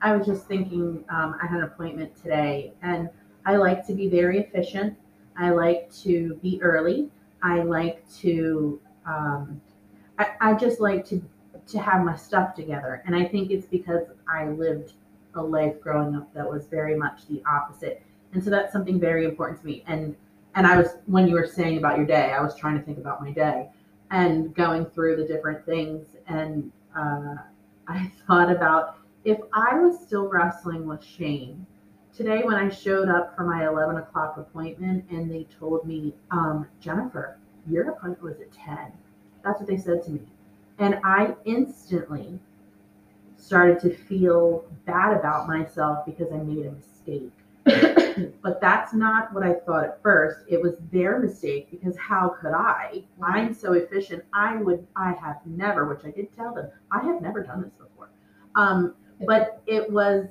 I 0.00 0.16
was 0.16 0.26
just 0.26 0.46
thinking. 0.46 1.04
Um, 1.08 1.36
I 1.42 1.46
had 1.46 1.58
an 1.58 1.64
appointment 1.64 2.14
today, 2.20 2.72
and 2.82 3.08
I 3.46 3.56
like 3.56 3.86
to 3.86 3.94
be 3.94 4.08
very 4.08 4.38
efficient. 4.40 4.96
I 5.36 5.50
like 5.50 5.92
to 6.02 6.34
be 6.42 6.60
early. 6.62 7.10
I 7.42 7.62
like 7.62 8.08
to, 8.20 8.80
um, 9.06 9.60
I, 10.18 10.26
I 10.40 10.54
just 10.54 10.80
like 10.80 11.06
to 11.06 11.22
to 11.68 11.78
have 11.78 12.04
my 12.04 12.16
stuff 12.16 12.54
together, 12.54 13.02
and 13.06 13.14
I 13.14 13.24
think 13.24 13.50
it's 13.50 13.66
because 13.66 14.02
I 14.28 14.48
lived 14.48 14.94
a 15.34 15.42
life 15.42 15.80
growing 15.80 16.14
up 16.14 16.32
that 16.34 16.48
was 16.48 16.66
very 16.66 16.96
much 16.96 17.26
the 17.28 17.42
opposite. 17.46 18.02
And 18.32 18.42
so 18.42 18.50
that's 18.50 18.72
something 18.72 18.98
very 18.98 19.24
important 19.24 19.60
to 19.60 19.66
me. 19.66 19.84
And 19.86 20.16
and 20.54 20.66
I 20.66 20.76
was 20.76 20.96
when 21.06 21.26
you 21.28 21.34
were 21.34 21.46
saying 21.46 21.78
about 21.78 21.96
your 21.96 22.06
day, 22.06 22.32
I 22.32 22.42
was 22.42 22.54
trying 22.54 22.78
to 22.78 22.84
think 22.84 22.98
about 22.98 23.22
my 23.22 23.30
day 23.30 23.68
and 24.10 24.54
going 24.54 24.84
through 24.86 25.16
the 25.16 25.26
different 25.26 25.64
things. 25.64 26.06
And 26.26 26.70
uh, 26.96 27.36
I 27.88 28.10
thought 28.26 28.50
about 28.50 28.98
if 29.24 29.38
I 29.52 29.74
was 29.78 30.00
still 30.00 30.28
wrestling 30.28 30.86
with 30.86 31.02
shame 31.04 31.66
today 32.14 32.42
when 32.42 32.56
I 32.56 32.68
showed 32.68 33.08
up 33.08 33.34
for 33.34 33.44
my 33.44 33.66
11 33.66 33.96
o'clock 33.96 34.36
appointment 34.36 35.04
and 35.10 35.30
they 35.30 35.46
told 35.58 35.86
me, 35.86 36.12
um, 36.30 36.66
Jennifer, 36.80 37.38
your 37.66 37.90
appointment 37.90 38.22
was 38.22 38.40
at 38.40 38.52
10. 38.52 38.92
That's 39.42 39.60
what 39.60 39.68
they 39.68 39.78
said 39.78 40.02
to 40.04 40.10
me. 40.10 40.20
And 40.78 40.98
I 41.04 41.34
instantly 41.44 42.38
started 43.42 43.80
to 43.80 43.94
feel 43.94 44.64
bad 44.86 45.16
about 45.16 45.48
myself 45.48 46.06
because 46.06 46.32
I 46.32 46.36
made 46.36 46.66
a 46.66 46.72
mistake. 46.72 47.32
but 48.42 48.60
that's 48.60 48.94
not 48.94 49.32
what 49.32 49.42
I 49.42 49.54
thought 49.54 49.84
at 49.84 50.02
first. 50.02 50.38
It 50.48 50.60
was 50.60 50.74
their 50.92 51.18
mistake 51.18 51.70
because 51.70 51.96
how 51.96 52.36
could 52.40 52.52
I? 52.52 53.04
I'm 53.22 53.52
so 53.52 53.72
efficient. 53.72 54.24
I 54.32 54.56
would, 54.56 54.86
I 54.96 55.12
have 55.12 55.40
never, 55.44 55.86
which 55.86 56.04
I 56.04 56.10
did 56.10 56.34
tell 56.36 56.54
them, 56.54 56.70
I 56.90 57.02
have 57.04 57.20
never 57.20 57.42
done 57.42 57.62
this 57.62 57.72
before. 57.72 58.10
Um, 58.54 58.94
but 59.26 59.60
it 59.66 59.90
was, 59.90 60.26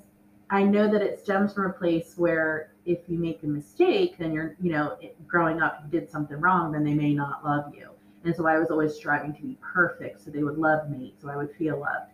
I 0.50 0.63
know 0.63 0.89
that 0.91 1.02
it 1.02 1.19
stems 1.19 1.54
from 1.54 1.65
a 1.69 1.74
place 1.74 2.13
where 2.17 2.71
if 2.86 3.00
you 3.08 3.17
make 3.17 3.43
a 3.43 3.47
mistake, 3.47 4.17
then 4.17 4.34
you're, 4.34 4.56
you 4.62 4.71
know, 4.71 4.97
it, 5.02 5.15
growing 5.28 5.62
up, 5.62 5.82
you 5.84 6.00
did 6.00 6.10
something 6.10 6.39
wrong, 6.39 6.71
then 6.71 6.84
they 6.84 6.93
may 6.93 7.13
not 7.13 7.43
love 7.43 7.74
you. 7.76 7.89
And 8.24 8.36
so 8.36 8.47
I 8.47 8.58
was 8.58 8.69
always 8.69 8.93
striving 8.93 9.34
to 9.36 9.41
be 9.41 9.58
perfect 9.62 10.24
so 10.24 10.32
they 10.32 10.43
would 10.43 10.58
love 10.58 10.89
me, 10.89 11.13
so 11.21 11.30
I 11.30 11.36
would 11.36 11.54
feel 11.58 11.80
loved. 11.80 12.12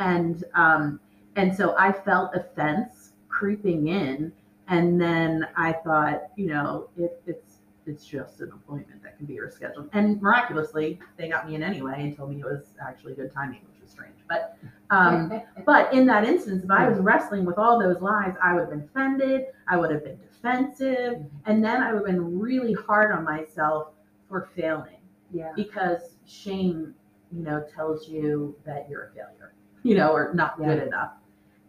And, 0.00 0.42
um, 0.54 0.98
and 1.36 1.56
so 1.56 1.76
I 1.78 1.92
felt 1.92 2.34
offense 2.34 3.12
creeping 3.28 3.86
in 3.88 4.32
and 4.70 5.00
then 5.00 5.46
I 5.56 5.72
thought, 5.72 6.28
you 6.36 6.46
know, 6.46 6.88
it, 6.96 7.20
it's 7.26 7.56
it's 7.86 8.06
just 8.06 8.40
an 8.40 8.52
appointment 8.52 9.02
that 9.02 9.16
can 9.16 9.26
be 9.26 9.34
rescheduled. 9.34 9.88
And 9.92 10.20
miraculously, 10.22 11.00
they 11.16 11.28
got 11.28 11.48
me 11.48 11.56
in 11.56 11.62
anyway 11.62 11.94
and 11.98 12.16
told 12.16 12.30
me 12.30 12.40
it 12.40 12.44
was 12.44 12.74
actually 12.86 13.14
good 13.14 13.32
timing, 13.32 13.62
which 13.72 13.82
was 13.82 13.90
strange. 13.90 14.14
But 14.28 14.56
um, 14.90 15.42
but 15.66 15.92
in 15.92 16.06
that 16.06 16.24
instance, 16.24 16.62
if 16.62 16.70
I 16.70 16.88
was 16.88 16.98
wrestling 17.00 17.44
with 17.44 17.58
all 17.58 17.80
those 17.80 18.00
lies, 18.00 18.34
I 18.42 18.54
would 18.54 18.60
have 18.60 18.70
been 18.70 18.88
offended. 18.94 19.46
I 19.68 19.76
would 19.76 19.90
have 19.90 20.04
been 20.04 20.18
defensive, 20.18 21.14
Mhm. 21.14 21.30
and 21.46 21.64
then 21.64 21.82
I 21.82 21.92
would 21.92 22.06
have 22.06 22.06
been 22.06 22.38
really 22.38 22.72
hard 22.72 23.10
on 23.12 23.24
myself 23.24 23.88
for 24.28 24.48
failing 24.54 25.00
yeah. 25.32 25.52
because 25.56 26.16
shame, 26.26 26.94
you 27.32 27.42
know, 27.42 27.64
tells 27.74 28.08
you 28.08 28.56
that 28.64 28.88
you're 28.88 29.06
a 29.06 29.10
failure, 29.10 29.52
you 29.82 29.94
know, 29.94 30.12
or 30.12 30.32
not 30.34 30.58
good 30.58 30.82
enough. 30.82 31.12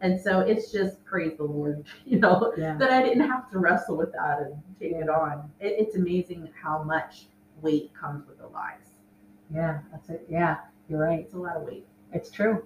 And 0.02 0.20
so 0.20 0.40
it's 0.40 0.72
just 0.72 1.04
praise 1.06 1.38
the 1.38 1.44
Lord, 1.44 1.86
you 2.06 2.20
know, 2.20 2.54
Yeah. 2.58 2.76
that 2.78 2.92
I 2.92 3.04
didn't 3.04 3.30
have 3.30 3.50
to 3.52 3.60
wrestle 3.60 3.98
with 3.98 4.12
that 4.14 4.40
and 4.40 4.56
take 4.80 4.94
it 4.94 5.10
on. 5.10 5.50
It, 5.60 5.76
it's 5.78 5.96
amazing 5.96 6.50
how 6.62 6.82
much 6.84 7.28
weight 7.62 7.92
comes 7.94 8.28
with 8.28 8.40
the 8.40 8.48
lies. 8.48 8.80
Yeah. 9.54 9.80
That's 9.92 10.10
it. 10.10 10.26
Yeah. 10.30 10.58
You're 10.90 11.00
right. 11.00 11.20
It's 11.20 11.34
a 11.36 11.38
lot 11.38 11.56
of 11.58 11.64
weight. 11.64 11.86
It's 12.14 12.32
true. 12.32 12.64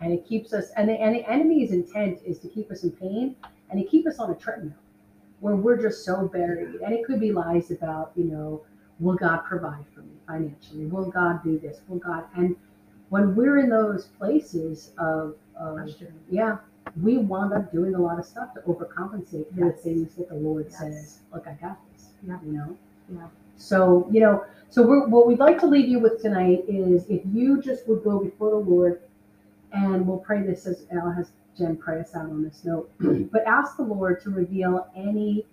And 0.00 0.12
it 0.12 0.26
keeps 0.26 0.52
us, 0.52 0.70
and 0.76 0.88
the, 0.88 0.94
and 0.94 1.14
the 1.14 1.24
enemy's 1.30 1.70
intent 1.70 2.18
is 2.26 2.40
to 2.40 2.48
keep 2.48 2.72
us 2.72 2.82
in 2.82 2.90
pain 2.90 3.36
and 3.70 3.80
to 3.80 3.86
keep 3.88 4.06
us 4.08 4.18
on 4.18 4.32
a 4.32 4.34
treadmill 4.34 4.74
where 5.38 5.54
we're 5.54 5.80
just 5.80 6.04
so 6.04 6.26
buried. 6.26 6.80
And 6.84 6.92
it 6.92 7.04
could 7.04 7.20
be 7.20 7.32
lies 7.32 7.70
about, 7.70 8.10
you 8.16 8.24
know, 8.24 8.62
will 8.98 9.14
God 9.14 9.38
provide 9.44 9.84
for 9.94 10.00
me 10.02 10.14
financially? 10.26 10.86
Will 10.86 11.08
God 11.10 11.42
do 11.44 11.58
this? 11.58 11.80
Will 11.88 11.98
God? 11.98 12.24
And 12.36 12.56
when 13.12 13.36
we're 13.36 13.58
in 13.58 13.68
those 13.68 14.06
places 14.18 14.92
of, 14.96 15.36
of 15.54 15.74
Question. 15.76 16.14
yeah, 16.30 16.56
we 17.02 17.18
wound 17.18 17.52
up 17.52 17.70
doing 17.70 17.94
a 17.94 17.98
lot 17.98 18.18
of 18.18 18.24
stuff 18.24 18.54
to 18.54 18.60
overcompensate 18.60 19.46
for 19.50 19.54
the 19.56 19.66
Yes. 19.66 19.82
things 19.82 20.14
that 20.14 20.30
the 20.30 20.34
Lord 20.34 20.64
Yes. 20.70 20.78
says, 20.78 21.18
look, 21.30 21.46
I 21.46 21.52
got 21.52 21.76
this. 21.92 22.06
Yeah. 22.26 22.38
You 22.42 22.52
know? 22.52 22.76
Yeah. 23.12 23.26
So, 23.58 24.08
you 24.10 24.20
know, 24.20 24.46
so 24.70 24.86
we're, 24.86 25.06
what 25.08 25.26
we'd 25.26 25.38
like 25.40 25.58
to 25.60 25.66
leave 25.66 25.90
you 25.90 25.98
with 25.98 26.22
tonight 26.22 26.64
is 26.66 27.04
if 27.10 27.20
you 27.30 27.60
just 27.60 27.86
would 27.86 28.02
go 28.02 28.18
before 28.18 28.48
the 28.48 28.56
Lord 28.56 29.02
and 29.72 30.06
we'll 30.06 30.16
pray 30.16 30.40
this 30.40 30.66
as 30.66 30.86
Al 30.90 31.10
has 31.12 31.32
Jenn 31.58 31.76
pray 31.76 32.00
us 32.00 32.14
out 32.14 32.30
on 32.30 32.42
this 32.42 32.64
note, 32.64 32.90
but 33.30 33.44
ask 33.46 33.76
the 33.76 33.82
Lord 33.82 34.22
to 34.22 34.30
reveal 34.30 34.88
any 34.96 35.44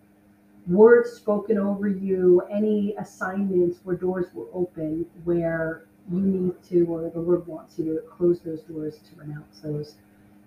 words 0.66 1.12
spoken 1.12 1.58
over 1.58 1.90
you, 1.90 2.42
any 2.50 2.96
assignments 2.98 3.80
where 3.84 3.98
doors 3.98 4.28
will 4.34 4.48
open 4.54 5.06
where 5.26 5.84
you 6.12 6.20
need 6.20 6.64
to, 6.70 6.86
or 6.86 7.10
the 7.10 7.20
Lord 7.20 7.46
wants 7.48 7.78
you 7.78 7.86
to 7.86 8.02
close 8.02 8.40
those 8.42 8.62
doors 8.62 9.00
to 9.10 9.20
renounce 9.20 9.60
those. 9.60 9.96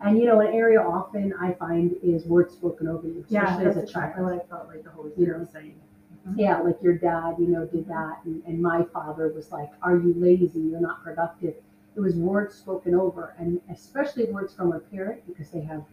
And 0.00 0.18
you 0.18 0.26
know, 0.26 0.40
an 0.40 0.52
area 0.52 0.80
often 0.80 1.32
I 1.40 1.52
find 1.52 1.94
is 2.02 2.24
words 2.26 2.54
spoken 2.54 2.88
over 2.88 3.06
you, 3.06 3.24
Yeah, 3.28 3.44
especially 3.44 3.64
that's 3.64 3.76
as 3.76 3.90
a 3.90 3.92
child. 3.92 4.32
I 4.32 4.44
felt 4.48 4.68
like 4.68 4.84
the 4.84 4.90
Holy 4.90 5.12
Spirit 5.12 5.40
was 5.40 5.50
saying. 5.50 5.80
Mm-hmm. 6.28 6.40
Yeah, 6.40 6.58
like 6.60 6.82
your 6.82 6.94
dad, 6.94 7.36
you 7.38 7.48
know, 7.48 7.66
did 7.66 7.86
that, 7.88 8.18
and, 8.24 8.42
and 8.46 8.60
my 8.60 8.84
father 8.92 9.28
was 9.28 9.50
like, 9.50 9.70
"Are 9.82 9.96
you 9.96 10.14
lazy? 10.16 10.60
You're 10.60 10.80
not 10.80 11.02
productive." 11.04 11.54
It 11.94 12.00
was 12.00 12.14
words 12.16 12.54
spoken 12.54 12.94
over, 12.94 13.34
and 13.38 13.60
especially 13.70 14.24
words 14.26 14.54
from 14.54 14.72
a 14.72 14.80
parent 14.80 15.26
because 15.26 15.50
they 15.50 15.60
have 15.60 15.84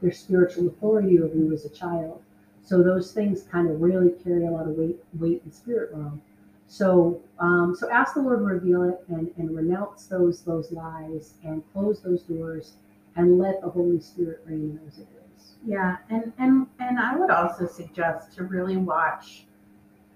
their 0.00 0.12
spiritual 0.12 0.68
authority 0.68 1.20
over 1.20 1.34
you 1.34 1.52
as 1.52 1.64
a 1.64 1.70
child. 1.70 2.22
So 2.62 2.82
those 2.82 3.12
things 3.12 3.42
kind 3.42 3.70
of 3.70 3.80
really 3.80 4.10
carry 4.24 4.46
a 4.46 4.50
lot 4.50 4.66
of 4.68 4.74
weight, 4.76 4.96
weight 5.18 5.42
and 5.44 5.54
spirit 5.54 5.90
realm. 5.92 6.20
So, 6.66 7.20
um, 7.38 7.74
so 7.78 7.90
ask 7.90 8.14
the 8.14 8.22
Lord 8.22 8.40
to 8.40 8.44
reveal 8.44 8.82
it 8.84 9.04
and, 9.08 9.30
and 9.36 9.54
renounce 9.54 10.06
those 10.06 10.42
those 10.42 10.72
lies 10.72 11.34
and 11.44 11.62
close 11.72 12.00
those 12.00 12.22
doors 12.22 12.74
and 13.16 13.38
let 13.38 13.60
the 13.60 13.68
Holy 13.68 14.00
Spirit 14.00 14.40
reign 14.46 14.60
in 14.60 14.80
those 14.82 14.98
areas. 14.98 15.56
Yeah, 15.64 15.96
and 16.10 16.32
and 16.38 16.66
and 16.80 16.98
I 16.98 17.16
would 17.16 17.30
also 17.30 17.66
suggest 17.66 18.34
to 18.36 18.44
really 18.44 18.76
watch 18.76 19.46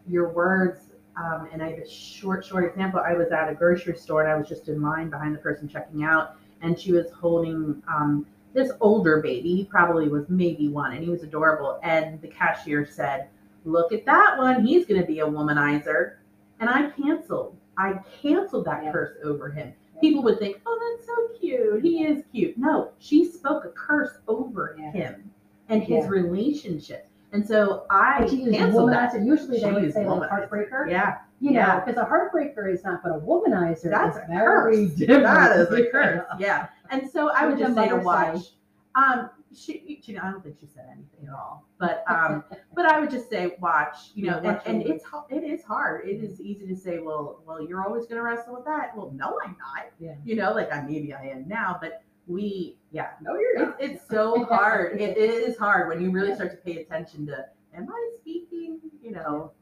your 0.07 0.31
words. 0.31 0.81
Um, 1.17 1.49
and 1.53 1.61
I 1.61 1.71
have 1.71 1.81
a 1.81 1.89
short, 1.89 2.45
short 2.45 2.65
example. 2.65 3.01
I 3.01 3.13
was 3.13 3.33
at 3.33 3.49
a 3.49 3.55
grocery 3.55 3.97
store 3.97 4.23
and 4.23 4.33
I 4.33 4.37
was 4.37 4.49
just 4.49 4.69
in 4.69 4.81
line 4.81 5.11
behind 5.11 5.35
the 5.35 5.41
person 5.41 5.69
checking 5.69 6.05
out, 6.05 6.37
and 6.63 6.79
she 6.79 6.93
was 6.93 7.11
holding 7.11 7.83
um, 7.89 8.25
this 8.55 8.71
older 8.81 9.21
baby. 9.21 9.57
He 9.57 9.65
probably 9.65 10.09
was 10.09 10.29
maybe 10.29 10.69
one, 10.69 10.93
and 10.93 11.03
he 11.03 11.11
was 11.11 11.23
adorable. 11.23 11.81
And 11.83 12.21
the 12.21 12.29
cashier 12.29 12.87
said, 12.87 13.29
"Look 13.65 13.93
at 13.93 14.05
that 14.07 14.39
one. 14.39 14.65
He's 14.65 14.87
going 14.87 15.01
to 15.01 15.07
be 15.07 15.21
a 15.21 15.27
womanizer." 15.27 16.15
And 16.61 16.69
I 16.69 16.91
canceled. 16.91 17.57
I 17.77 18.01
canceled 18.23 18.65
that 18.67 18.85
Yeah. 18.85 18.93
curse 18.93 19.17
over 19.25 19.49
him. 19.49 19.73
People 20.01 20.23
would 20.25 20.39
think, 20.39 20.61
"Oh, 20.67 20.79
that's 20.97 21.07
so 21.07 21.29
cute. 21.39 21.83
He 21.83 22.05
is 22.05 22.25
cute." 22.33 22.57
No, 22.59 22.91
she 22.99 23.25
spoke 23.25 23.65
a 23.65 23.69
curse 23.71 24.19
over 24.29 24.77
Yeah. 24.79 24.91
him 24.93 25.31
and 25.69 25.83
his 25.83 26.05
Yeah. 26.05 26.11
relationship. 26.11 27.07
And 27.33 27.47
so 27.47 27.85
I 27.91 28.21
But 28.21 28.31
she 28.31 28.51
canceled 28.51 28.91
that. 28.93 29.21
Usually 29.23 29.61
they 29.61 29.73
would 29.73 29.93
say 29.93 30.07
like 30.07 30.31
heartbreaker. 30.31 30.89
Yeah, 30.91 31.19
You 31.41 31.51
know, 31.53 31.61
Yeah. 31.61 31.81
because 31.81 31.97
a 32.01 32.05
heartbreaker 32.05 32.73
is 32.73 32.83
not, 32.85 33.03
but 33.03 33.13
a 33.13 33.19
womanizer 33.21 33.91
that's 33.91 34.17
is 34.17 34.23
a 34.25 34.27
very 34.29 34.87
curse. 34.87 34.95
different. 34.95 35.23
That 35.25 35.57
is 35.61 35.71
a 35.73 35.85
curse. 35.93 36.25
Yeah. 36.39 36.67
And 36.91 37.09
so 37.09 37.31
I 37.31 37.47
would 37.47 37.59
just 37.59 37.75
say 37.75 37.89
to 37.89 37.97
watch. 37.97 38.55
Um, 38.97 39.31
she, 39.55 40.01
you 40.05 40.15
know, 40.15 40.21
I 40.23 40.31
don't 40.31 40.43
think 40.43 40.57
she 40.61 40.67
said 40.67 40.87
anything 40.87 41.27
at 41.29 41.35
all, 41.35 41.67
but 41.79 42.05
um, 42.09 42.45
but 42.75 42.87
I 42.87 43.01
would 43.01 43.11
just 43.11 43.31
say 43.31 43.57
watch. 43.61 43.97
You 44.15 44.27
know, 44.27 44.41
Yeah, 44.43 44.61
and, 44.67 44.83
and 44.83 44.89
it's 44.89 45.05
it 45.31 45.45
is 45.45 45.63
hard. 45.65 46.09
It 46.09 46.23
is 46.23 46.41
easy 46.41 46.67
to 46.67 46.77
say, 46.77 46.99
well, 46.99 47.43
well, 47.47 47.67
you're 47.67 47.85
always 47.85 48.05
going 48.07 48.17
to 48.17 48.23
wrestle 48.23 48.55
with 48.55 48.65
that. 48.65 48.97
Well, 48.97 49.13
no, 49.15 49.39
I'm 49.45 49.57
not. 49.59 49.91
Yeah. 49.99 50.15
You 50.25 50.37
know, 50.37 50.53
like 50.53 50.73
I 50.73 50.83
maybe 50.83 51.13
I 51.15 51.25
am 51.27 51.49
now, 51.49 51.79
but 51.81 52.03
we, 52.29 52.77
yeah, 52.93 53.11
No, 53.23 53.37
you're 53.37 53.75
It's, 53.81 54.01
it's 54.01 54.09
so 54.09 54.45
hard. 54.51 55.01
It, 55.01 55.17
it 55.17 55.31
is 55.31 55.57
hard 55.57 55.89
when 55.89 56.03
you 56.03 56.11
really 56.11 56.35
start 56.35 56.51
to 56.51 56.59
pay 56.59 56.83
attention 56.83 57.27
to, 57.27 57.47
am 57.75 57.89
I 57.91 58.11
speaking, 58.19 58.79
you 59.03 59.13
know, 59.13 59.53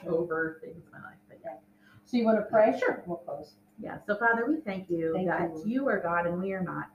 true. 0.00 0.16
over 0.16 0.60
things 0.62 0.84
in 0.86 0.92
my 0.92 0.98
life? 0.98 1.18
But 1.28 1.38
yeah. 1.44 1.56
So 2.04 2.16
you 2.16 2.24
want 2.24 2.38
to 2.38 2.44
pray? 2.44 2.78
Sure. 2.78 3.02
We'll 3.06 3.16
close. 3.18 3.56
yeah. 3.80 3.98
So 4.06 4.16
Father, 4.16 4.46
we 4.46 4.60
thank 4.60 4.88
you 4.88 5.12
Thank 5.14 5.26
that 5.28 5.50
you, 5.56 5.62
you 5.66 5.88
are 5.88 5.98
God 6.00 6.26
and 6.26 6.40
we 6.40 6.52
are 6.52 6.62
not. 6.62 6.88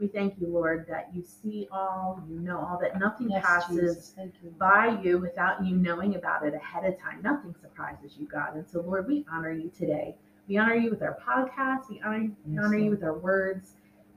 We 0.00 0.08
thank 0.08 0.40
you, 0.40 0.46
Lord, 0.46 0.86
that 0.88 1.10
you 1.14 1.22
see 1.22 1.68
all, 1.70 2.22
you 2.28 2.40
know 2.40 2.58
all, 2.58 2.78
that 2.80 2.98
nothing 2.98 3.28
Yes, 3.30 3.44
passes 3.44 4.14
you. 4.18 4.50
by 4.58 4.98
you 5.02 5.18
without 5.18 5.64
you 5.64 5.76
knowing 5.76 6.14
about 6.16 6.44
it 6.46 6.54
ahead 6.54 6.86
of 6.90 6.98
time. 6.98 7.20
Nothing 7.22 7.54
surprises 7.60 8.16
you, 8.18 8.26
God. 8.26 8.56
And 8.56 8.66
so, 8.66 8.80
Lord, 8.80 9.06
we 9.06 9.26
honor 9.30 9.52
you 9.52 9.70
today. 9.76 10.16
We 10.48 10.56
honor 10.56 10.74
you 10.74 10.88
with 10.88 11.02
our 11.02 11.18
podcast. 11.24 11.90
We 11.90 12.00
honor, 12.00 12.30
we 12.46 12.54
Yes, 12.54 12.64
honor 12.64 12.78
you 12.78 12.90
with 12.90 13.02
our 13.04 13.18
words 13.18 13.74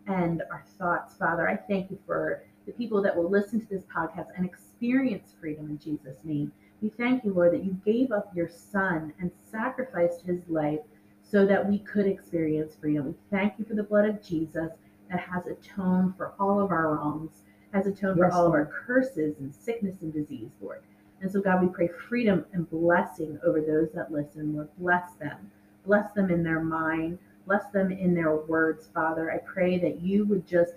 and 0.08 0.42
our 0.50 0.64
thoughts, 0.80 1.16
Father. 1.16 1.50
I 1.50 1.58
thank 1.58 1.92
you 1.92 2.00
for 2.06 2.44
the 2.66 2.72
people 2.72 3.02
that 3.02 3.16
will 3.16 3.30
listen 3.30 3.60
to 3.60 3.68
this 3.68 3.84
podcast 3.94 4.28
and 4.38 4.46
experience 4.46 5.34
freedom 5.40 5.70
in 5.70 5.78
Jesus' 5.80 6.18
name. 6.24 6.52
We 6.82 6.90
thank 6.90 7.26
you, 7.26 7.34
Lord, 7.34 7.52
that 7.54 7.66
you 7.66 7.78
gave 7.86 8.14
up 8.14 8.32
your 8.34 8.48
son 8.48 9.12
and 9.20 9.30
sacrificed 9.52 10.22
his 10.26 10.40
life 10.48 10.80
so 11.22 11.46
that 11.46 11.68
we 11.68 11.80
could 11.80 12.06
experience 12.08 12.76
freedom. 12.80 13.08
We 13.08 13.14
thank 13.30 13.54
you 13.60 13.66
for 13.66 13.74
the 13.74 13.84
blood 13.84 14.06
of 14.06 14.24
Jesus 14.24 14.72
that 15.10 15.20
has 15.20 15.46
atoned 15.48 16.16
for 16.18 16.34
all 16.40 16.60
of 16.60 16.72
our 16.72 16.96
wrongs, 16.96 17.44
has 17.74 17.88
atoned 17.88 18.18
for 18.18 18.26
Yes, 18.26 18.34
all 18.34 18.48
of 18.48 18.54
our 18.54 18.66
curses 18.66 19.40
and 19.40 19.54
sickness 19.54 19.96
and 20.02 20.14
disease, 20.14 20.50
Lord. 20.62 20.82
And 21.22 21.32
so, 21.32 21.42
God, 21.42 21.62
we 21.62 21.70
pray 21.70 21.88
freedom 21.88 22.46
and 22.54 22.70
blessing 22.70 23.40
over 23.44 23.62
those 23.62 23.92
that 23.94 24.12
listen. 24.12 24.54
Lord, 24.54 24.70
bless 24.78 25.14
them. 25.14 25.52
Bless 25.86 26.12
them 26.14 26.30
in 26.30 26.44
their 26.44 26.60
mind. 26.62 27.18
Bless 27.46 27.66
them 27.68 27.92
in 27.92 28.14
their 28.14 28.36
words, 28.36 28.88
Father. 28.94 29.32
I 29.32 29.38
pray 29.38 29.78
that 29.80 30.02
you 30.02 30.26
would 30.26 30.48
just 30.48 30.74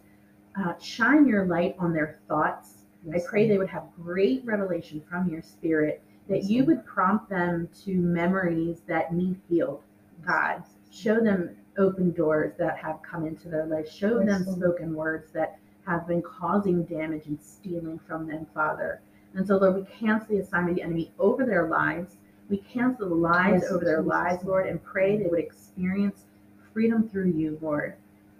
uh, 0.58 0.74
shine 0.78 1.26
your 1.26 1.46
light 1.46 1.76
on 1.78 1.92
their 1.92 2.18
thoughts 2.28 2.86
I 3.14 3.20
pray 3.24 3.48
they 3.48 3.58
would 3.58 3.68
have 3.68 3.84
great 3.94 4.44
revelation 4.44 5.02
from 5.08 5.28
your 5.28 5.42
spirit, 5.42 6.02
that 6.28 6.42
Yes, 6.42 6.50
you 6.50 6.64
would 6.64 6.84
prompt 6.84 7.28
them 7.28 7.68
to 7.84 7.94
memories 7.94 8.80
that 8.88 9.14
need 9.14 9.40
healed. 9.48 9.82
God, 10.26 10.64
show 10.90 11.20
them 11.20 11.56
open 11.78 12.12
doors 12.12 12.54
that 12.58 12.78
have 12.78 13.00
come 13.02 13.26
into 13.26 13.48
their 13.48 13.66
life. 13.66 13.90
Show 13.90 14.20
Yes, 14.20 14.44
them 14.44 14.56
spoken 14.56 14.94
words 14.94 15.30
that 15.32 15.58
have 15.86 16.06
been 16.06 16.22
causing 16.22 16.84
damage 16.84 17.26
and 17.26 17.40
stealing 17.40 18.00
from 18.06 18.26
them, 18.26 18.46
Father. 18.54 19.00
And 19.34 19.46
so, 19.46 19.56
Lord, 19.58 19.76
we 19.76 19.84
cancel 19.84 20.36
the 20.36 20.42
assignment 20.42 20.70
of 20.72 20.76
the 20.76 20.82
enemy 20.82 21.12
over 21.18 21.44
their 21.44 21.68
lives. 21.68 22.16
We 22.48 22.58
cancel 22.58 23.08
the 23.08 23.14
lies 23.14 23.62
Yes, 23.62 23.72
over 23.72 23.84
their 23.84 23.98
Jesus. 23.98 24.08
lives, 24.08 24.44
Lord, 24.44 24.66
and 24.66 24.82
pray 24.82 25.16
they 25.18 25.26
would 25.26 25.40
experience 25.40 26.24
freedom 26.72 27.08
through 27.08 27.30
you, 27.30 27.58
Lord. 27.60 27.94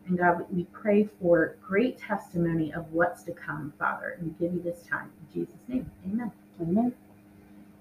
And 0.07 0.17
God, 0.19 0.47
we 0.53 0.65
pray 0.73 1.09
for 1.21 1.57
great 1.67 1.99
testimony 1.99 2.73
of 2.73 2.91
what's 2.93 3.25
to 3.25 3.33
come, 3.33 3.73
Father. 3.79 4.17
And 4.19 4.29
we 4.39 4.47
give 4.47 4.55
you 4.55 4.63
this 4.63 4.83
time. 4.89 5.11
In 5.35 5.41
Jesus' 5.41 5.61
name, 5.69 5.91
amen. 6.07 6.31
Amen. 6.61 6.95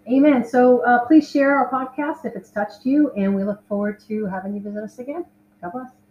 Amen. 0.07 0.47
So 0.47 0.79
uh, 0.83 1.05
please 1.05 1.29
share 1.29 1.55
our 1.55 1.69
podcast 1.69 2.25
if 2.25 2.35
it's 2.35 2.49
touched 2.49 2.85
you, 2.85 3.11
and 3.11 3.35
we 3.35 3.43
look 3.43 3.65
forward 3.67 3.99
to 4.07 4.25
having 4.25 4.53
you 4.55 4.61
visit 4.61 4.83
us 4.83 4.99
again. 4.99 5.25
God 5.61 5.71
bless. 5.73 6.04